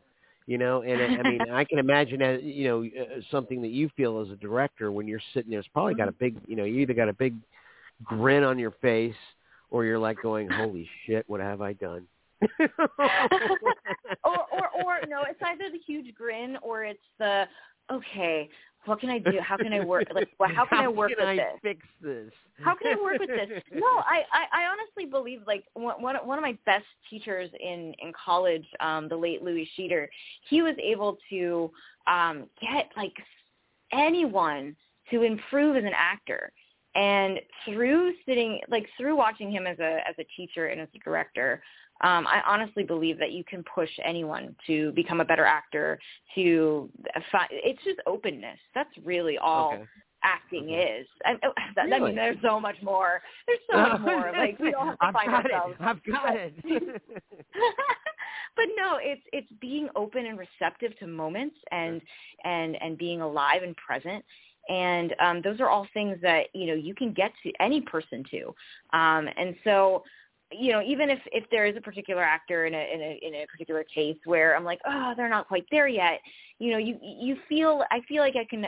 [0.48, 3.68] You know, and I I mean, I can imagine that you know uh, something that
[3.70, 5.60] you feel as a director when you're sitting there.
[5.60, 7.36] It's probably got a big, you know, you either got a big
[8.04, 9.14] grin on your face
[9.70, 12.08] or you're like going, "Holy shit, what have I done?"
[14.24, 17.46] or or or no, it's either the huge grin or it's the
[17.92, 18.50] okay.
[18.86, 19.40] What can I do?
[19.42, 20.06] How can I work?
[20.14, 21.60] Like, well, how can I work can with I this?
[21.62, 22.32] fix this?
[22.64, 23.62] How can I work with this?
[23.74, 27.50] No, I, I, I honestly believe like one one of- one of my best teachers
[27.60, 30.08] in in college, um, the late Louis Sheeter,
[30.50, 31.70] he was able to
[32.08, 33.14] um, get like
[33.92, 34.76] anyone
[35.12, 36.52] to improve as an actor.
[36.96, 41.00] And through sitting, like through watching him as a as a teacher and as a
[41.00, 41.62] director,
[42.02, 46.00] um, I honestly believe that you can push anyone to become a better actor.
[46.36, 46.90] To
[47.32, 48.60] find, it's just openness.
[48.74, 49.84] That's really all Okay.
[50.24, 51.00] acting Okay.
[51.02, 51.08] is.
[51.26, 53.22] I, I, I mean, there's so much more.
[53.48, 54.32] There's so much more.
[54.38, 55.76] Like we all have to I've find got ourselves.
[55.80, 55.84] it.
[55.84, 56.54] I've got it.
[58.56, 62.02] but no, it's it's being open and receptive to moments and
[62.44, 64.24] and and being alive and present.
[64.70, 68.24] And um, those are all things that you know you can get to any person
[68.32, 68.48] to.
[68.98, 70.04] Um, and so,
[70.52, 73.36] you know, even if if there is a particular actor in a in a in
[73.36, 76.20] a particular case where I'm like, oh, they're not quite there yet.
[76.60, 78.66] You know, you you feel I feel like I can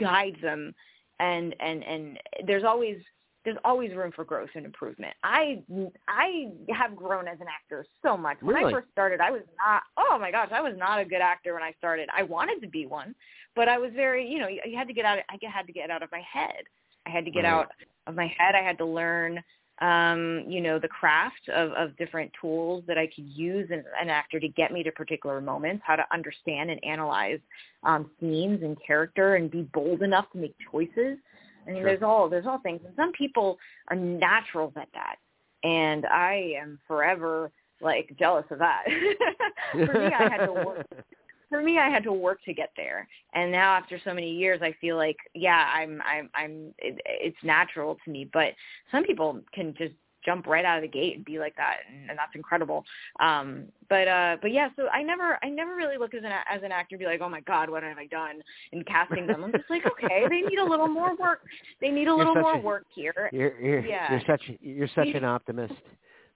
[0.00, 0.74] guide them,
[1.20, 2.98] and and and there's always
[3.44, 5.14] there's always room for growth and improvement.
[5.22, 5.62] I
[6.08, 8.38] I have grown as an actor so much.
[8.40, 8.72] When Really?
[8.72, 9.82] I first started, I was not.
[9.96, 12.08] Oh my gosh, I was not a good actor when I started.
[12.12, 13.14] I wanted to be one,
[13.54, 15.18] but I was very, you know, you, you had to get out.
[15.30, 16.64] I had to get out of my head.
[17.06, 17.52] I had to get Right.
[17.52, 17.70] out
[18.08, 18.56] of my head.
[18.56, 19.40] I had to learn
[19.80, 24.08] um, you know, the craft of, of different tools that I could use in an
[24.08, 27.40] actor to get me to particular moments, how to understand and analyze
[27.82, 31.18] um, scenes and character and be bold enough to make choices.
[31.66, 31.84] I mean, sure.
[31.84, 33.58] there's all there's all things, and some people
[33.88, 35.16] are naturals at that,
[35.62, 37.50] and I am forever
[37.80, 38.84] like jealous of that.
[39.72, 40.86] For me, I had to work
[41.48, 43.08] for me I had to work to get there.
[43.34, 47.36] And now after so many years I feel like yeah, I'm I'm I'm it, it's
[47.42, 48.48] natural to me, but
[48.90, 49.94] some people can just
[50.24, 52.84] jump right out of the gate and be like that and, and that's incredible.
[53.20, 56.60] Um but uh but yeah so i never i never really look as an as
[56.64, 58.42] an actor and be like oh my god what have i done
[58.72, 59.44] in casting them?
[59.44, 61.40] I'm just like okay they need a little more work.
[61.80, 63.30] They need a little more a, work here.
[63.32, 64.10] You're you're, yeah.
[64.10, 65.74] you're such you're such an optimist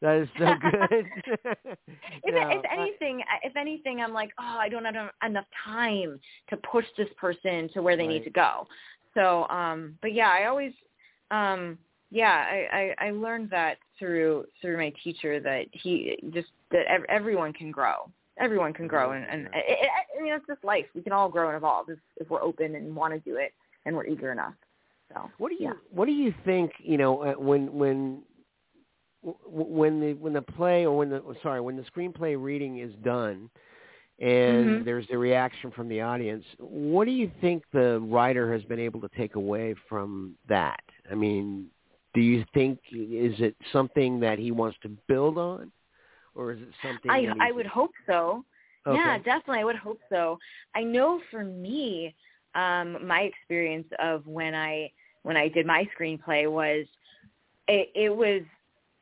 [0.02, 1.06] that is so good.
[2.24, 6.18] if, no, if anything, I, if anything, I'm like, oh, I don't have enough time
[6.48, 8.14] to push this person to where they right.
[8.14, 8.66] need to go.
[9.14, 10.72] So, um, but yeah, I always,
[11.30, 11.78] um,
[12.10, 17.52] yeah, I, I, I learned that through through my teacher that he just that everyone
[17.52, 18.10] can grow.
[18.38, 19.88] Everyone can grow, and, and it, it,
[20.18, 20.86] I mean, it's just life.
[20.94, 23.52] We can all grow and evolve if, if we're open and want to do it,
[23.84, 24.54] and we're eager enough.
[25.12, 25.72] So, what do you yeah.
[25.90, 26.72] what do you think?
[26.78, 28.22] You know, uh, when when
[29.22, 33.50] when the when the play or when the sorry when the screenplay reading is done
[34.18, 34.84] and mm-hmm.
[34.84, 39.00] there's the reaction from the audience what do you think the writer has been able
[39.00, 41.66] to take away from that i mean
[42.14, 45.70] do you think is it something that he wants to build on
[46.34, 48.42] or is it something i i would hope so
[48.86, 48.96] okay.
[48.96, 50.38] yeah definitely i would hope so
[50.74, 52.14] i know for me
[52.54, 54.90] um my experience of when i
[55.24, 56.86] when i did my screenplay was
[57.68, 58.42] it, it was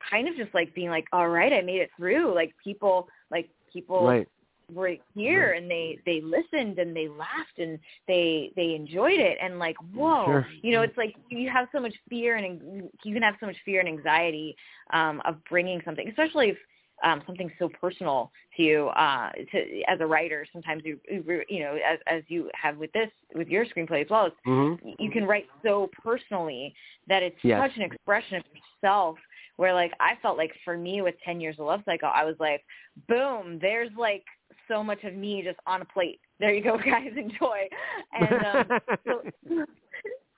[0.09, 2.33] kind of just like being like, all right, I made it through.
[2.33, 4.27] Like people, like people right.
[4.73, 5.61] were here right.
[5.61, 10.25] and they they listened and they laughed and they they enjoyed it and like whoa,
[10.25, 10.47] sure.
[10.61, 13.57] you know, it's like you have so much fear and you can have so much
[13.65, 14.55] fear and anxiety
[14.93, 16.57] um, of bringing something, especially if
[17.03, 20.45] um, something so personal to you uh, to, as a writer.
[20.51, 24.29] Sometimes you, you know, as, as you have with this, with your screenplay as well,
[24.45, 24.89] mm-hmm.
[24.99, 26.73] you can write so personally
[27.07, 27.61] that it's yes.
[27.61, 29.17] such an expression of yourself
[29.59, 32.37] where like I felt like for me with 10 years of love cycle, I was
[32.39, 32.63] like,
[33.09, 34.23] boom, there's like
[34.69, 36.21] so much of me just on a plate.
[36.39, 37.67] There you go, guys, enjoy.
[38.13, 39.21] And um, so,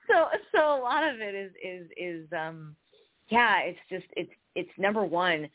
[0.07, 2.75] so, so a lot of it is, is, is, um,
[3.29, 5.47] yeah, it's just, it's, it's number one,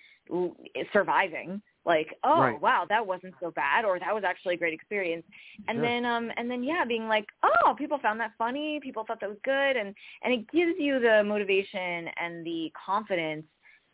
[0.92, 1.60] surviving.
[1.84, 2.60] Like, oh right.
[2.60, 5.24] wow, that wasn't so bad, or that was actually a great experience.
[5.68, 5.82] And sure.
[5.86, 9.28] then, um, and then yeah, being like, oh, people found that funny, people thought that
[9.28, 9.94] was good, and
[10.24, 13.44] and it gives you the motivation and the confidence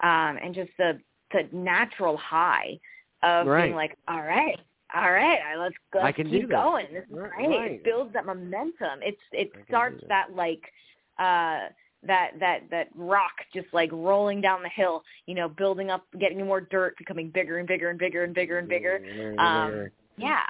[0.02, 1.00] um, and just the
[1.32, 2.78] the natural high
[3.22, 3.64] of right.
[3.64, 4.58] being like, all right,
[4.94, 6.86] all right, let's, let's keep going.
[6.92, 7.48] This is right, great.
[7.48, 7.70] Right.
[7.72, 9.00] It builds that momentum.
[9.02, 10.28] It's it starts that.
[10.28, 10.62] that like
[11.18, 11.68] uh
[12.04, 16.44] that that that rock just like rolling down the hill, you know, building up, getting
[16.44, 19.40] more dirt, becoming bigger and bigger and bigger and bigger and bigger.
[19.40, 19.88] Um,
[20.18, 20.42] yeah,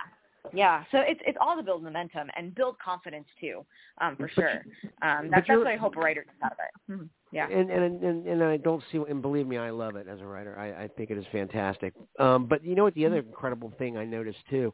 [0.53, 0.85] yeah.
[0.91, 3.65] So it's it's all to build momentum and build confidence too,
[4.01, 4.65] um, for sure.
[5.03, 6.93] Um, that's, that's what I hope a writer gets out of it.
[6.93, 7.05] Mm-hmm.
[7.33, 7.49] Yeah.
[7.49, 10.27] And, and and and I don't see and believe me, I love it as a
[10.27, 10.59] writer.
[10.59, 11.95] I, I think it is fantastic.
[12.19, 12.95] Um, but you know what?
[12.95, 14.73] The other incredible thing I noticed too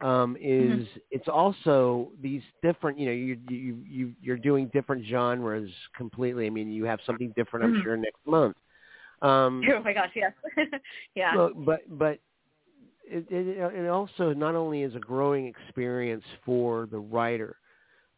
[0.00, 0.98] um, is mm-hmm.
[1.10, 2.98] it's also these different.
[2.98, 6.46] You know, you you you you're doing different genres completely.
[6.46, 7.64] I mean, you have something different.
[7.64, 7.82] I'm mm-hmm.
[7.82, 8.56] sure next month.
[9.22, 10.32] Um, oh my gosh, yes,
[11.16, 11.32] yeah.
[11.36, 12.18] But but, but
[13.04, 17.56] it, it, it also not only is a growing experience for the writer,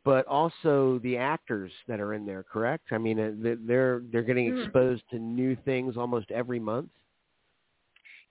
[0.09, 2.42] but also the actors that are in there.
[2.42, 2.92] Correct?
[2.92, 3.32] I mean, uh,
[3.66, 4.62] they're they're getting mm-hmm.
[4.62, 6.88] exposed to new things almost every month.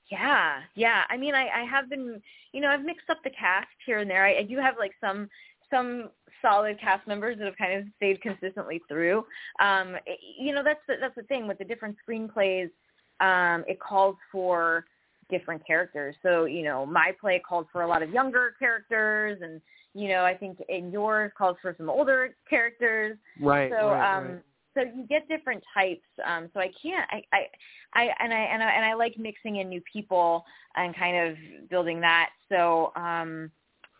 [0.09, 1.03] Yeah, yeah.
[1.07, 2.19] I mean, I, I have been,
[2.51, 4.25] you know, I've mixed up the cast here and there.
[4.25, 5.29] I, I do have like some
[5.69, 6.09] some
[6.41, 9.23] solid cast members that have kind of stayed consistently through.
[9.59, 12.71] Um, it, you know, that's the, that's the thing with the different screenplays.
[13.19, 14.85] Um, it calls for
[15.29, 16.15] different characters.
[16.23, 19.61] So, you know, my play called for a lot of younger characters and,
[19.93, 23.17] you know, I think in yours calls for some older characters.
[23.41, 23.71] Right.
[23.71, 24.41] So, right, um right.
[24.73, 26.05] so you get different types.
[26.25, 27.45] Um so I can't I, I
[27.93, 31.69] I and I and I and I like mixing in new people and kind of
[31.69, 32.29] building that.
[32.49, 33.51] So, um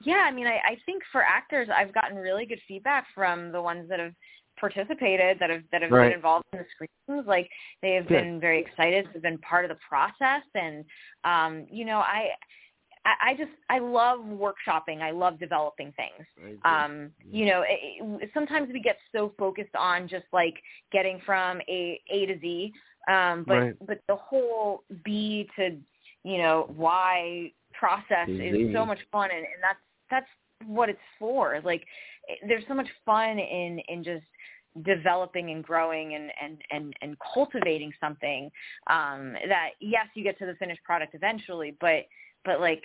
[0.03, 3.59] yeah, I mean, I, I think for actors, I've gotten really good feedback from the
[3.59, 4.13] ones that have
[4.59, 6.09] participated that have that have right.
[6.09, 7.49] been involved in the screenings like
[7.81, 8.23] they have Good.
[8.23, 10.83] been very excited to have been part of the process and
[11.23, 12.29] um you know i
[13.21, 15.01] I, just I love workshopping.
[15.01, 16.57] I love developing things.
[16.65, 20.55] Um, you know, it, it, sometimes we get so focused on just like
[20.91, 22.73] getting from a A to Z,
[23.07, 23.87] um, but right.
[23.87, 25.77] but the whole B to
[26.23, 29.79] you know Y process is so much fun, and, and that's
[30.09, 31.61] that's what it's for.
[31.63, 31.83] Like,
[32.47, 34.25] there's so much fun in in just
[34.83, 38.51] developing and growing and and and, and cultivating something
[38.89, 42.03] um, that yes, you get to the finished product eventually, but
[42.47, 42.81] but like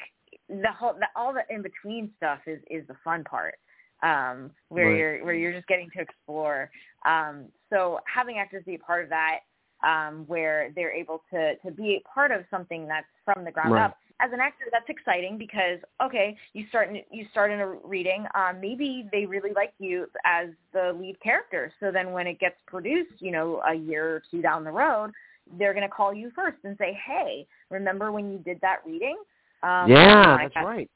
[0.50, 3.54] the whole the, all the in between stuff is is the fun part
[4.02, 4.98] um, where right.
[4.98, 6.70] you're where you're just getting to explore.
[7.06, 9.40] Um, so having actors be a part of that,
[9.82, 13.72] um, where they're able to to be a part of something that's from the ground
[13.72, 13.84] right.
[13.84, 13.96] up.
[14.20, 18.26] As an actor, that's exciting because okay, you start in, you start in a reading.
[18.34, 21.72] Um, maybe they really like you as the lead character.
[21.80, 25.12] So then when it gets produced, you know, a year or two down the road,
[25.58, 29.16] they're going to call you first and say, "Hey, remember when you did that reading?
[29.62, 30.90] Um, yeah, that's right.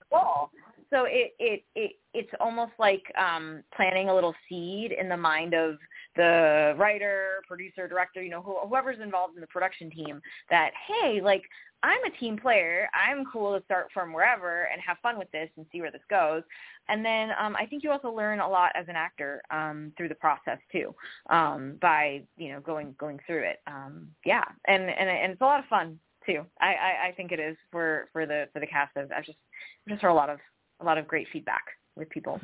[0.90, 5.52] So it, it it it's almost like um, planting a little seed in the mind
[5.52, 5.76] of
[6.14, 10.20] the writer, producer, director, you know, who, whoever's involved in the production team.
[10.48, 11.42] That hey, like
[11.82, 12.88] I'm a team player.
[12.94, 16.00] I'm cool to start from wherever and have fun with this and see where this
[16.08, 16.42] goes.
[16.88, 20.08] And then um, I think you also learn a lot as an actor um, through
[20.08, 20.94] the process too,
[21.30, 23.58] um, by you know going going through it.
[23.66, 26.42] Um, yeah, and and and it's a lot of fun too.
[26.60, 28.96] I, I, I think it is for, for the for the cast.
[28.96, 29.38] I've, I've just
[29.86, 30.38] I've just heard a lot of
[30.80, 31.62] a lot of great feedback
[31.96, 32.40] with people.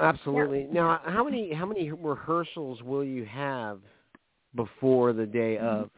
[0.00, 0.62] Absolutely.
[0.62, 0.72] Yeah.
[0.72, 3.80] Now, how many how many rehearsals will you have
[4.54, 5.66] before the day mm-hmm.
[5.66, 5.90] of?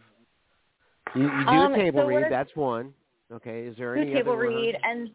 [1.15, 2.27] You, you do um, a table so read.
[2.31, 2.93] That's one.
[3.33, 3.63] Okay.
[3.63, 5.11] Is there any table other read and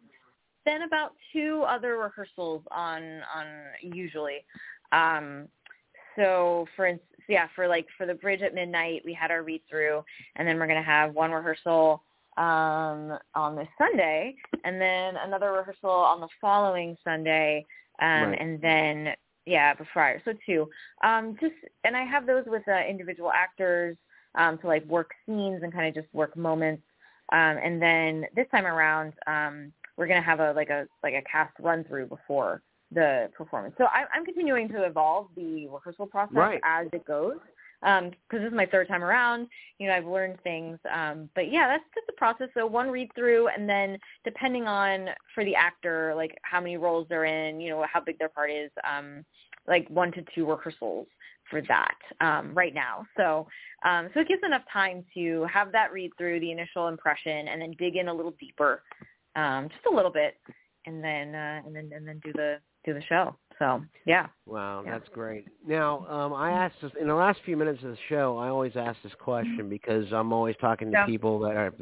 [0.65, 3.45] then about two other rehearsals on on
[3.81, 4.43] usually.
[4.91, 5.47] Um,
[6.15, 9.61] so for instance, yeah, for like for the bridge at midnight, we had our read
[9.69, 10.03] through,
[10.35, 12.03] and then we're gonna have one rehearsal
[12.37, 17.65] um, on this Sunday, and then another rehearsal on the following Sunday,
[18.01, 18.41] um, right.
[18.41, 19.13] and then
[19.45, 20.69] yeah, before so two.
[21.03, 23.95] Um, just and I have those with uh, individual actors
[24.35, 26.83] um, to like work scenes and kind of just work moments.
[27.31, 31.21] Um, and then this time around, um, we're gonna have a like a like a
[31.21, 32.61] cast run through before
[32.91, 33.75] the performance.
[33.77, 36.61] So I, I'm continuing to evolve the rehearsal process right.
[36.63, 37.37] as it goes
[37.81, 39.47] because um, this is my third time around.
[39.77, 40.79] You know, I've learned things.
[40.93, 42.49] Um, but yeah, that's just the process.
[42.53, 47.07] So one read through, and then depending on for the actor, like how many roles
[47.09, 49.25] they're in, you know, how big their part is, um,
[49.67, 51.07] like one to two rehearsals
[51.49, 53.05] for that um, right now.
[53.17, 53.47] So
[53.83, 57.61] um, so it gives enough time to have that read through the initial impression, and
[57.61, 58.81] then dig in a little deeper,
[59.35, 60.35] um, just a little bit,
[60.87, 63.35] and then uh, and then and then do the do the show.
[63.59, 64.27] So yeah.
[64.45, 64.91] Wow, yeah.
[64.91, 65.45] that's great.
[65.65, 68.37] Now, um, I asked this in the last few minutes of the show.
[68.37, 71.05] I always ask this question because I'm always talking to yeah.
[71.05, 71.73] people that have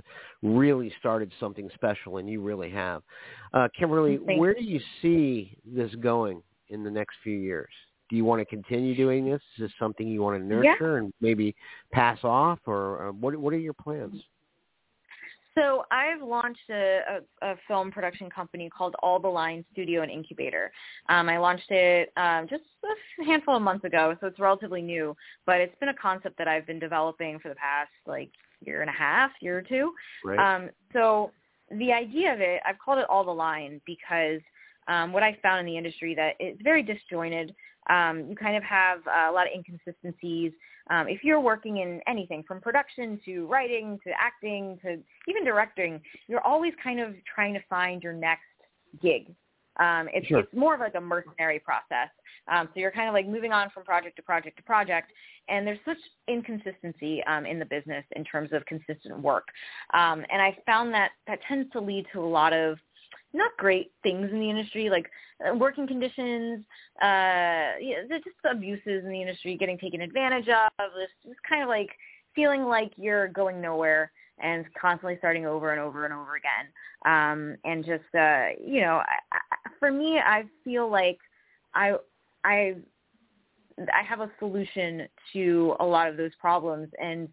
[0.42, 3.02] really started something special, and you really have.
[3.54, 4.40] Uh, Kimberly, Thanks.
[4.40, 7.72] where do you see this going in the next few years?
[8.10, 9.42] Do you want to continue doing this?
[9.58, 11.04] Is this something you want to nurture yeah.
[11.04, 11.56] and maybe
[11.92, 13.36] pass off, or uh, what?
[13.36, 14.22] What are your plans?
[15.56, 17.00] So I've launched a,
[17.42, 20.72] a, a, film production company called All the Line Studio and Incubator.
[21.10, 22.64] Um, I launched it um, just
[23.22, 25.16] a handful of months ago, so it's relatively new.
[25.46, 28.32] But it's been a concept that I've been developing for the past like
[28.62, 29.94] year and a half, year or two.
[30.26, 30.40] Right.
[30.40, 31.32] Um, so
[31.70, 34.42] the idea of it, I've called it All the Line because
[34.88, 37.54] um, what I found in the industry that it's very disjointed.
[37.90, 40.52] Um, you kind of have uh, a lot of inconsistencies.
[40.90, 44.98] Um, if you're working in anything from production to writing to acting to
[45.30, 48.42] even directing, you're always kind of trying to find your next
[49.02, 49.34] gig.
[49.80, 50.40] Um, it's, sure.
[50.40, 52.10] it's more of like a mercenary process.
[52.52, 55.12] Um, so you're kind of like moving on from project to project to project,
[55.50, 59.48] and there's such inconsistency um, in the business in terms of consistent work.
[59.94, 62.78] Um, and I found that that tends to lead to a lot of
[63.34, 65.10] not great things in the industry, like
[65.46, 66.64] uh, working conditions,
[67.02, 71.70] uh, yeah, just abuses in the industry, getting taken advantage of, this just kind of
[71.70, 71.90] like
[72.36, 76.68] feeling like you're going nowhere and constantly starting over and over and over again.
[77.06, 81.18] Um, and just, uh, you know, I, I, for me, I feel like
[81.76, 81.96] I,
[82.44, 82.76] I,
[83.80, 86.90] I have a solution to a lot of those problems.
[87.02, 87.30] And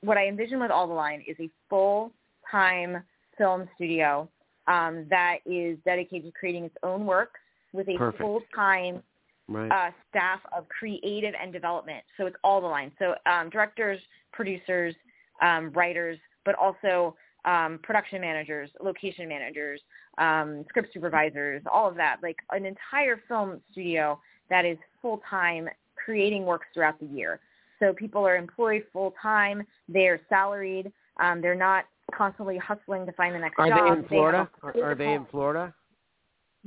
[0.00, 3.02] what I envision with All the Line is a full-time
[3.38, 4.28] film studio
[4.68, 7.40] um, that is dedicated to creating its own works
[7.72, 8.22] with a Perfect.
[8.22, 9.02] full-time
[9.48, 9.70] right.
[9.70, 12.02] uh, staff of creative and development.
[12.16, 12.92] So it's all the lines.
[12.98, 14.00] So um, directors,
[14.32, 14.94] producers,
[15.42, 19.80] um, writers, but also um, production managers, location managers,
[20.18, 22.16] um, script supervisors, all of that.
[22.22, 24.18] Like an entire film studio
[24.50, 25.68] that is full-time
[26.02, 27.40] creating works throughout the year.
[27.78, 29.62] So people are employed full-time.
[29.88, 30.92] They're salaried.
[31.18, 31.84] Um, they're not
[32.14, 33.84] constantly hustling to find the next are job.
[33.84, 34.50] They in Florida?
[34.74, 35.74] They are, are they in Florida?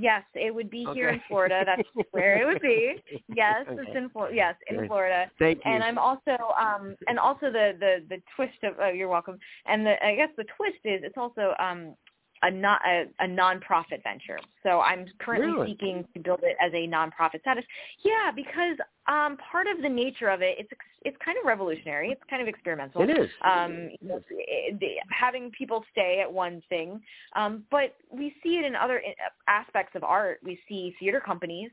[0.01, 0.97] Yes, it would be okay.
[0.97, 1.63] here in Florida.
[1.65, 2.95] That's where it would be.
[3.35, 3.81] Yes, okay.
[3.81, 4.33] it's in Florida.
[4.33, 5.29] Yes, in Florida.
[5.37, 5.71] Thank you.
[5.71, 9.37] And I'm also um and also the the the twist of oh, you're welcome.
[9.65, 11.95] And the I guess the twist is it's also um
[12.43, 14.39] a not a, a nonprofit venture.
[14.63, 15.71] So I'm currently really?
[15.71, 17.65] seeking to build it as a nonprofit status.
[18.03, 18.77] Yeah, because
[19.07, 20.69] um, part of the nature of it, it's
[21.03, 22.09] it's kind of revolutionary.
[22.09, 23.01] It's kind of experimental.
[23.01, 23.29] It is.
[23.43, 27.01] Um, it, having people stay at one thing,
[27.35, 29.01] um, but we see it in other
[29.47, 30.39] aspects of art.
[30.43, 31.71] We see theater companies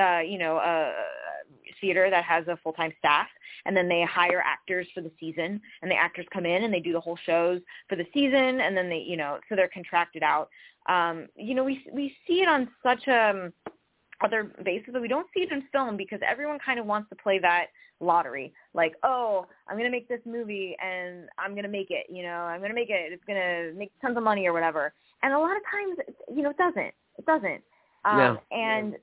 [0.00, 0.92] uh, you know, a
[1.80, 3.28] theater that has a full-time staff
[3.64, 6.80] and then they hire actors for the season and the actors come in and they
[6.80, 10.22] do the whole shows for the season and then they, you know, so they're contracted
[10.22, 10.48] out.
[10.88, 13.52] Um, you know, we, we see it on such a, um,
[14.20, 17.14] other bases, but we don't see it in film because everyone kind of wants to
[17.14, 17.66] play that
[18.00, 18.52] lottery.
[18.74, 22.06] Like, oh, I'm gonna make this movie and I'm gonna make it.
[22.08, 23.12] You know, I'm gonna make it.
[23.12, 24.92] It's gonna make tons of money or whatever.
[25.22, 26.94] And a lot of times, you know, it doesn't.
[27.16, 27.62] It doesn't.
[28.04, 28.40] Um, no.
[28.50, 28.96] And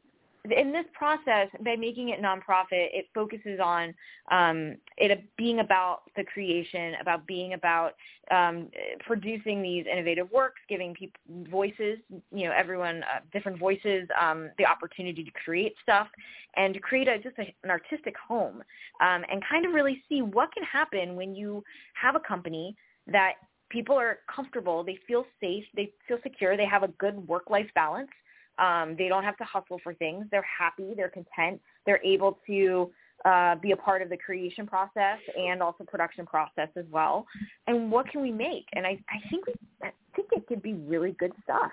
[0.51, 3.93] in this process, by making it nonprofit, it focuses on
[4.31, 7.93] um, it being about the creation, about being about
[8.31, 8.69] um,
[9.05, 11.19] producing these innovative works, giving people
[11.49, 11.99] voices,
[12.31, 16.07] you know, everyone uh, different voices, um, the opportunity to create stuff,
[16.55, 18.63] and to create a, just a, an artistic home,
[19.01, 22.75] um, and kind of really see what can happen when you have a company
[23.07, 23.33] that
[23.69, 28.09] people are comfortable, they feel safe, they feel secure, they have a good work-life balance
[28.57, 30.25] um, they don't have to hustle for things.
[30.31, 30.93] They're happy.
[30.95, 31.61] They're content.
[31.85, 32.91] They're able to
[33.23, 37.25] uh, be a part of the creation process and also production process as well.
[37.67, 38.65] And what can we make?
[38.73, 39.53] And I, I think we,
[39.83, 41.71] I think it could be really good stuff.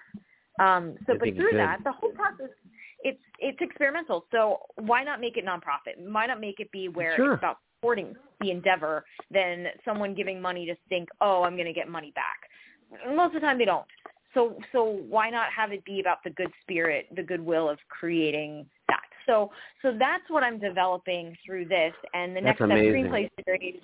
[0.61, 2.51] Um, so, I but through that, the whole process,
[3.03, 4.26] it's it's experimental.
[4.30, 5.99] So why not make it nonprofit?
[5.99, 7.35] Why not make it be where Sure.
[7.35, 11.72] it's about supporting the endeavor than someone giving money to think, oh, I'm going to
[11.72, 12.49] get money back.
[13.14, 13.87] Most of the time, they don't
[14.35, 18.66] so so why not have it be about the good spirit the goodwill of creating
[18.89, 19.51] that so
[19.83, 23.80] so that's what i'm developing through this and the That's next step screenplay series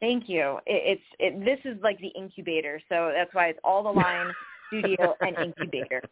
[0.00, 3.82] thank you it, it's it, this is like the incubator so that's why it's all
[3.82, 4.32] the line
[4.68, 6.02] studio and incubator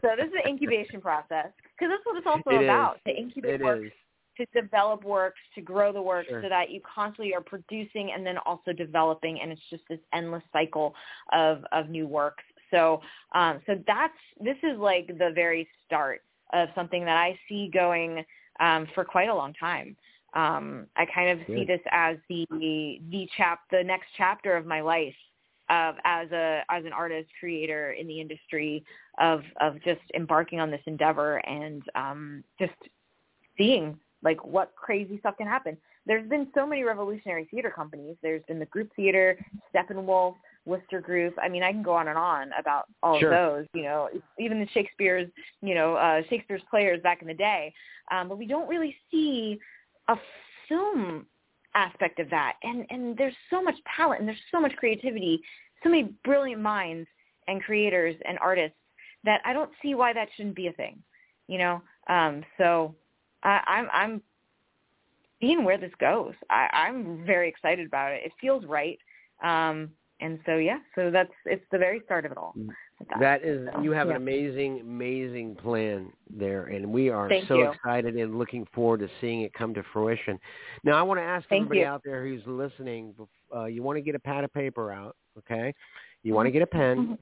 [0.00, 2.68] so this is the incubation process because that's what it's also It is.
[2.68, 3.92] about to incubate It works is.
[4.38, 6.42] to develop works, to grow the works Sure.
[6.42, 10.42] so that you constantly are producing and then also developing and it's just this endless
[10.52, 10.94] cycle
[11.32, 12.44] of, of new works.
[12.72, 13.00] So
[13.34, 18.24] um, so that's this is like the very start of something that I see going
[18.60, 19.96] um, for quite a long time.
[20.34, 22.46] Um, I kind of see this as the
[23.10, 25.14] the chap the next chapter of my life
[25.70, 28.84] of as a as an artist creator in the industry
[29.20, 32.72] of of just embarking on this endeavor and um, just
[33.58, 35.76] seeing like what crazy stuff can happen.
[36.06, 38.16] There's been so many revolutionary theater companies.
[38.22, 39.38] There's been the group theater,
[39.74, 41.34] Steppenwolf, Wooster Group.
[41.42, 43.32] I mean, I can go on and on about all Sure.
[43.32, 43.66] of those.
[43.74, 44.08] You know,
[44.38, 45.28] even the Shakespeare's,
[45.60, 47.72] you know, uh, Shakespeare's players back in the day.
[48.10, 49.58] Um, but we don't really see
[50.08, 50.16] a
[50.68, 51.26] film
[51.74, 52.56] aspect of that.
[52.62, 55.42] And and there's so much talent and there's so much creativity,
[55.82, 57.08] so many brilliant minds
[57.48, 58.76] and creators and artists
[59.24, 61.02] that I don't see why that shouldn't be a thing.
[61.48, 62.94] You know, um, so
[63.42, 64.22] I, I'm I'm
[65.40, 66.34] seeing where this goes.
[66.50, 68.22] I, I'm very excited about it.
[68.24, 68.98] It feels right.
[69.42, 69.90] Um,
[70.22, 72.54] and so yeah, so that's it's the very start of it all.
[72.56, 72.76] with
[73.18, 74.16] That is, So, you have yeah.
[74.16, 77.70] an amazing, amazing plan there, and we are Thank so you.
[77.70, 80.38] excited and looking forward to seeing it come to fruition.
[80.84, 81.86] Now, I want to ask Thank everybody you.
[81.86, 83.14] out there who's listening,
[83.54, 85.74] uh, you want to get a pad of paper out, okay?
[86.22, 87.18] You want to get a pen,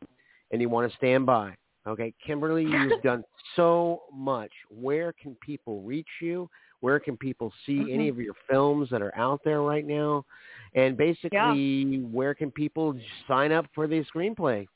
[0.50, 1.54] and you want to stand by,
[1.86, 2.12] okay?
[2.24, 3.24] Kimberly, you've done
[3.56, 4.52] so much.
[4.68, 6.48] Where can people reach you?
[6.80, 8.10] Where can people see any Mhm.
[8.10, 10.24] of your films that are out there right now?
[10.74, 12.94] And basically, where can people
[13.26, 14.66] sign up for the screenplay?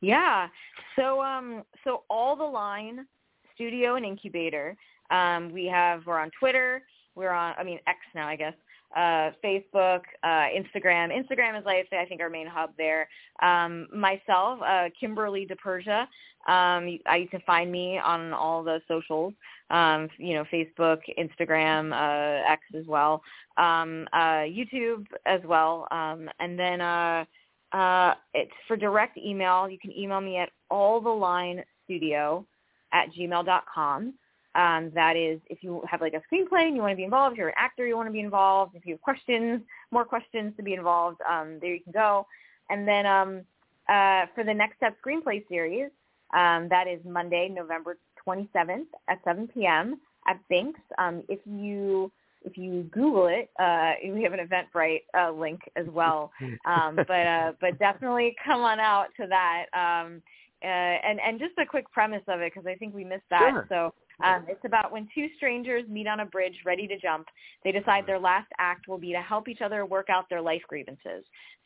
[0.00, 0.48] Yeah.
[0.96, 3.06] So um so all the line
[3.54, 4.76] studio and incubator.
[5.10, 6.82] Um we have we're on Twitter,
[7.14, 8.54] we're on I mean X now I guess.
[8.96, 11.10] Uh Facebook, uh Instagram.
[11.10, 13.08] Instagram is like I think our main hub there.
[13.42, 16.06] Um myself, uh Kimberly DiPersia.
[16.46, 19.34] Um you, I, you can find me on all the socials.
[19.70, 23.22] Um you know, Facebook, Instagram, uh X as well.
[23.58, 25.86] Um uh YouTube as well.
[25.90, 27.24] Um and then uh
[27.72, 29.68] uh, it's for direct email.
[29.68, 32.44] You can email me at allthelinestudio
[32.92, 34.14] at gmail.com.
[34.54, 37.34] Um, that is, if you have like a screenplay and you want to be involved,
[37.34, 38.74] if you're an actor, you want to be involved.
[38.74, 42.26] If you have questions, more questions to be involved, um, there you can go.
[42.70, 43.42] And then um,
[43.88, 45.90] uh, for the Next Step Screenplay Series,
[46.34, 50.00] um, that is Monday, November 27th at 7 p.m.
[50.26, 50.80] at Binks.
[50.96, 52.10] Um, if you
[52.44, 56.30] if you Google it, uh, we have an Eventbrite uh, link as well.
[56.64, 59.66] Um, but uh, but definitely come on out to that.
[59.72, 60.22] Um,
[60.62, 63.50] uh, and and just a quick premise of it because I think we missed that.
[63.50, 63.66] Sure.
[63.68, 67.28] So um, it's about when two strangers meet on a bridge ready to jump.
[67.64, 70.62] They decide their last act will be to help each other work out their life
[70.68, 71.24] grievances.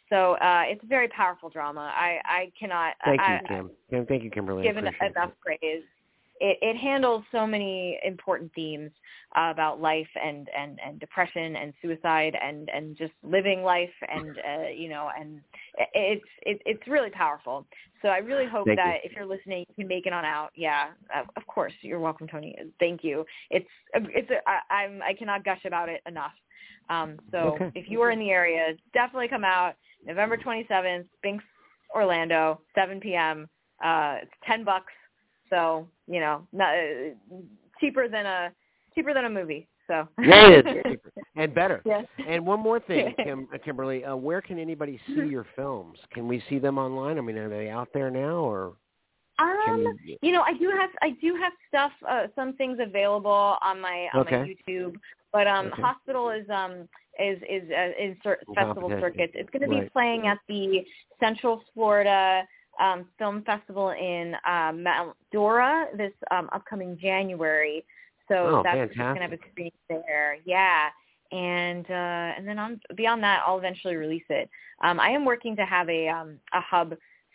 [0.09, 1.93] So uh, it's a very powerful drama.
[1.97, 2.95] I I cannot.
[3.05, 3.71] Thank I, you, Kim.
[3.91, 4.07] Kim.
[4.07, 4.63] Thank you, Kimberly.
[4.63, 5.41] Given enough it.
[5.41, 5.83] praise.
[6.45, 8.91] It, it handles so many important themes
[9.37, 14.37] uh, about life and, and, and depression and suicide and, and just living life and
[14.39, 15.41] uh, you know and
[15.95, 17.65] it's it, it's really powerful.
[18.03, 19.11] So I really hope Thank that you.
[19.11, 20.51] if you're listening, you can make it on out.
[20.57, 21.73] Yeah, of, of course.
[21.81, 22.57] You're welcome, Tony.
[22.81, 23.25] Thank you.
[23.51, 26.33] It's it's a, I, I'm I cannot gush about it enough.
[26.91, 27.71] Um, so Okay.
[27.77, 29.75] if you are in the area, definitely come out.
[30.05, 31.45] November 27th, Binks,
[31.95, 33.49] Orlando, 7 p.m.
[33.83, 34.93] Uh, it's 10 bucks.
[35.53, 37.37] So you know, not, uh,
[37.79, 38.53] cheaper than a
[38.95, 39.69] cheaper than a movie.
[39.87, 40.83] So Yeah, it is.
[40.89, 41.13] Cheaper.
[41.37, 41.83] and better.
[41.85, 42.05] Yes.
[42.27, 45.99] And one more thing, Kim, uh, Kimberly, uh, where can anybody see your films?
[46.13, 47.19] Can we see them online?
[47.19, 48.73] I mean, are they out there now, or
[49.39, 50.19] Um, we?
[50.23, 54.09] you know, I do have I do have stuff, uh, some things available on my
[54.15, 54.41] on Okay.
[54.41, 54.95] my YouTube,
[55.33, 55.83] but um, Okay.
[55.83, 56.89] Hospital is um
[57.19, 58.17] is is uh, is
[58.55, 59.33] festival circuits.
[59.35, 59.93] It's going to be Right.
[59.93, 60.85] playing at the
[61.21, 62.47] Central Florida
[62.83, 67.85] um, Film Festival in uh, Mount Dora this um, upcoming January.
[68.29, 70.37] So Oh, that's going to have a screen there.
[70.45, 70.89] Yeah.
[71.31, 74.51] And uh, and then on beyond that, I'll eventually release it.
[74.83, 76.95] Um, I am working to have a um, a hub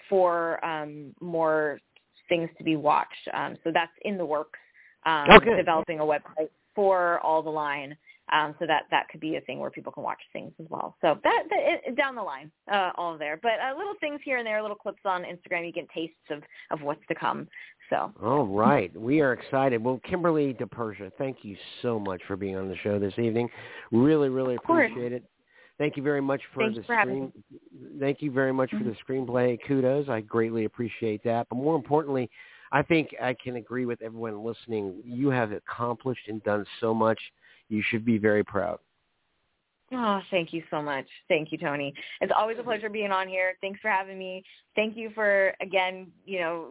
[0.10, 1.80] for um, more
[2.30, 3.28] things to be watched.
[3.34, 4.60] Um, so that's in the works.
[5.06, 5.56] Um, Okay.
[5.56, 7.98] Developing a website for all the line.
[8.32, 10.95] Um, so that that could be a thing where people can watch things as well.
[11.01, 13.39] So that, that it, down the line, uh, all there.
[13.41, 15.65] But uh, little things here and there, little clips on Instagram.
[15.65, 17.47] You get tastes of of what's to come.
[17.89, 19.82] So All right, we are excited.
[19.82, 23.49] Well, Kimberly DiPersia, thank you so much for being on the show this evening.
[23.91, 25.23] Really, really appreciate it.
[25.78, 27.32] Thank you very much for Thank the for screen.
[27.99, 29.59] Thank you very much for the screenplay.
[29.67, 31.47] Kudos, I greatly appreciate that.
[31.49, 32.30] But more importantly,
[32.71, 34.95] I think I can agree with everyone listening.
[35.05, 37.19] You have accomplished and done so much.
[37.70, 38.80] You should be very proud.
[39.93, 41.05] Oh, thank you so much.
[41.30, 41.93] Thank you, Tony.
[42.20, 43.53] It's always a pleasure being on here.
[43.61, 44.43] Thanks for having me.
[44.76, 46.68] Thank you for again, you know,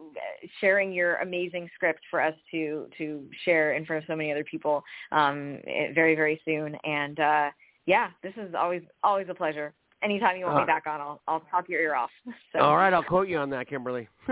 [0.61, 4.43] sharing your amazing script for us to to share in front of so many other
[4.43, 5.57] people um,
[5.95, 6.75] very very soon.
[6.83, 7.49] And uh,
[7.87, 9.73] yeah, this is always always a pleasure.
[10.07, 12.09] Anytime you want Uh, me back on, I'll I'll talk your ear off.
[12.53, 12.59] So.
[12.59, 14.07] All right, I'll quote you on that, Kimberly.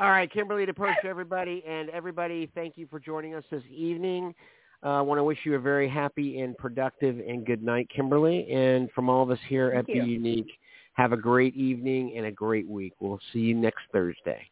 [0.00, 4.34] All right, Kimberly DiPersia, everybody, and everybody, thank you for joining us this evening.
[4.82, 8.50] Uh, I want to wish you a very happy and productive and good night, Kimberly.
[8.50, 10.02] And from all of us here Thank at you.
[10.02, 10.50] The Unique,
[10.94, 12.94] have a great evening and a great week.
[12.98, 14.44] We'll see you next Thursday.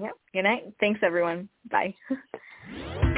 [0.00, 0.12] Yep.
[0.32, 0.64] Good night.
[0.80, 1.48] Thanks, everyone.
[1.70, 1.94] Bye.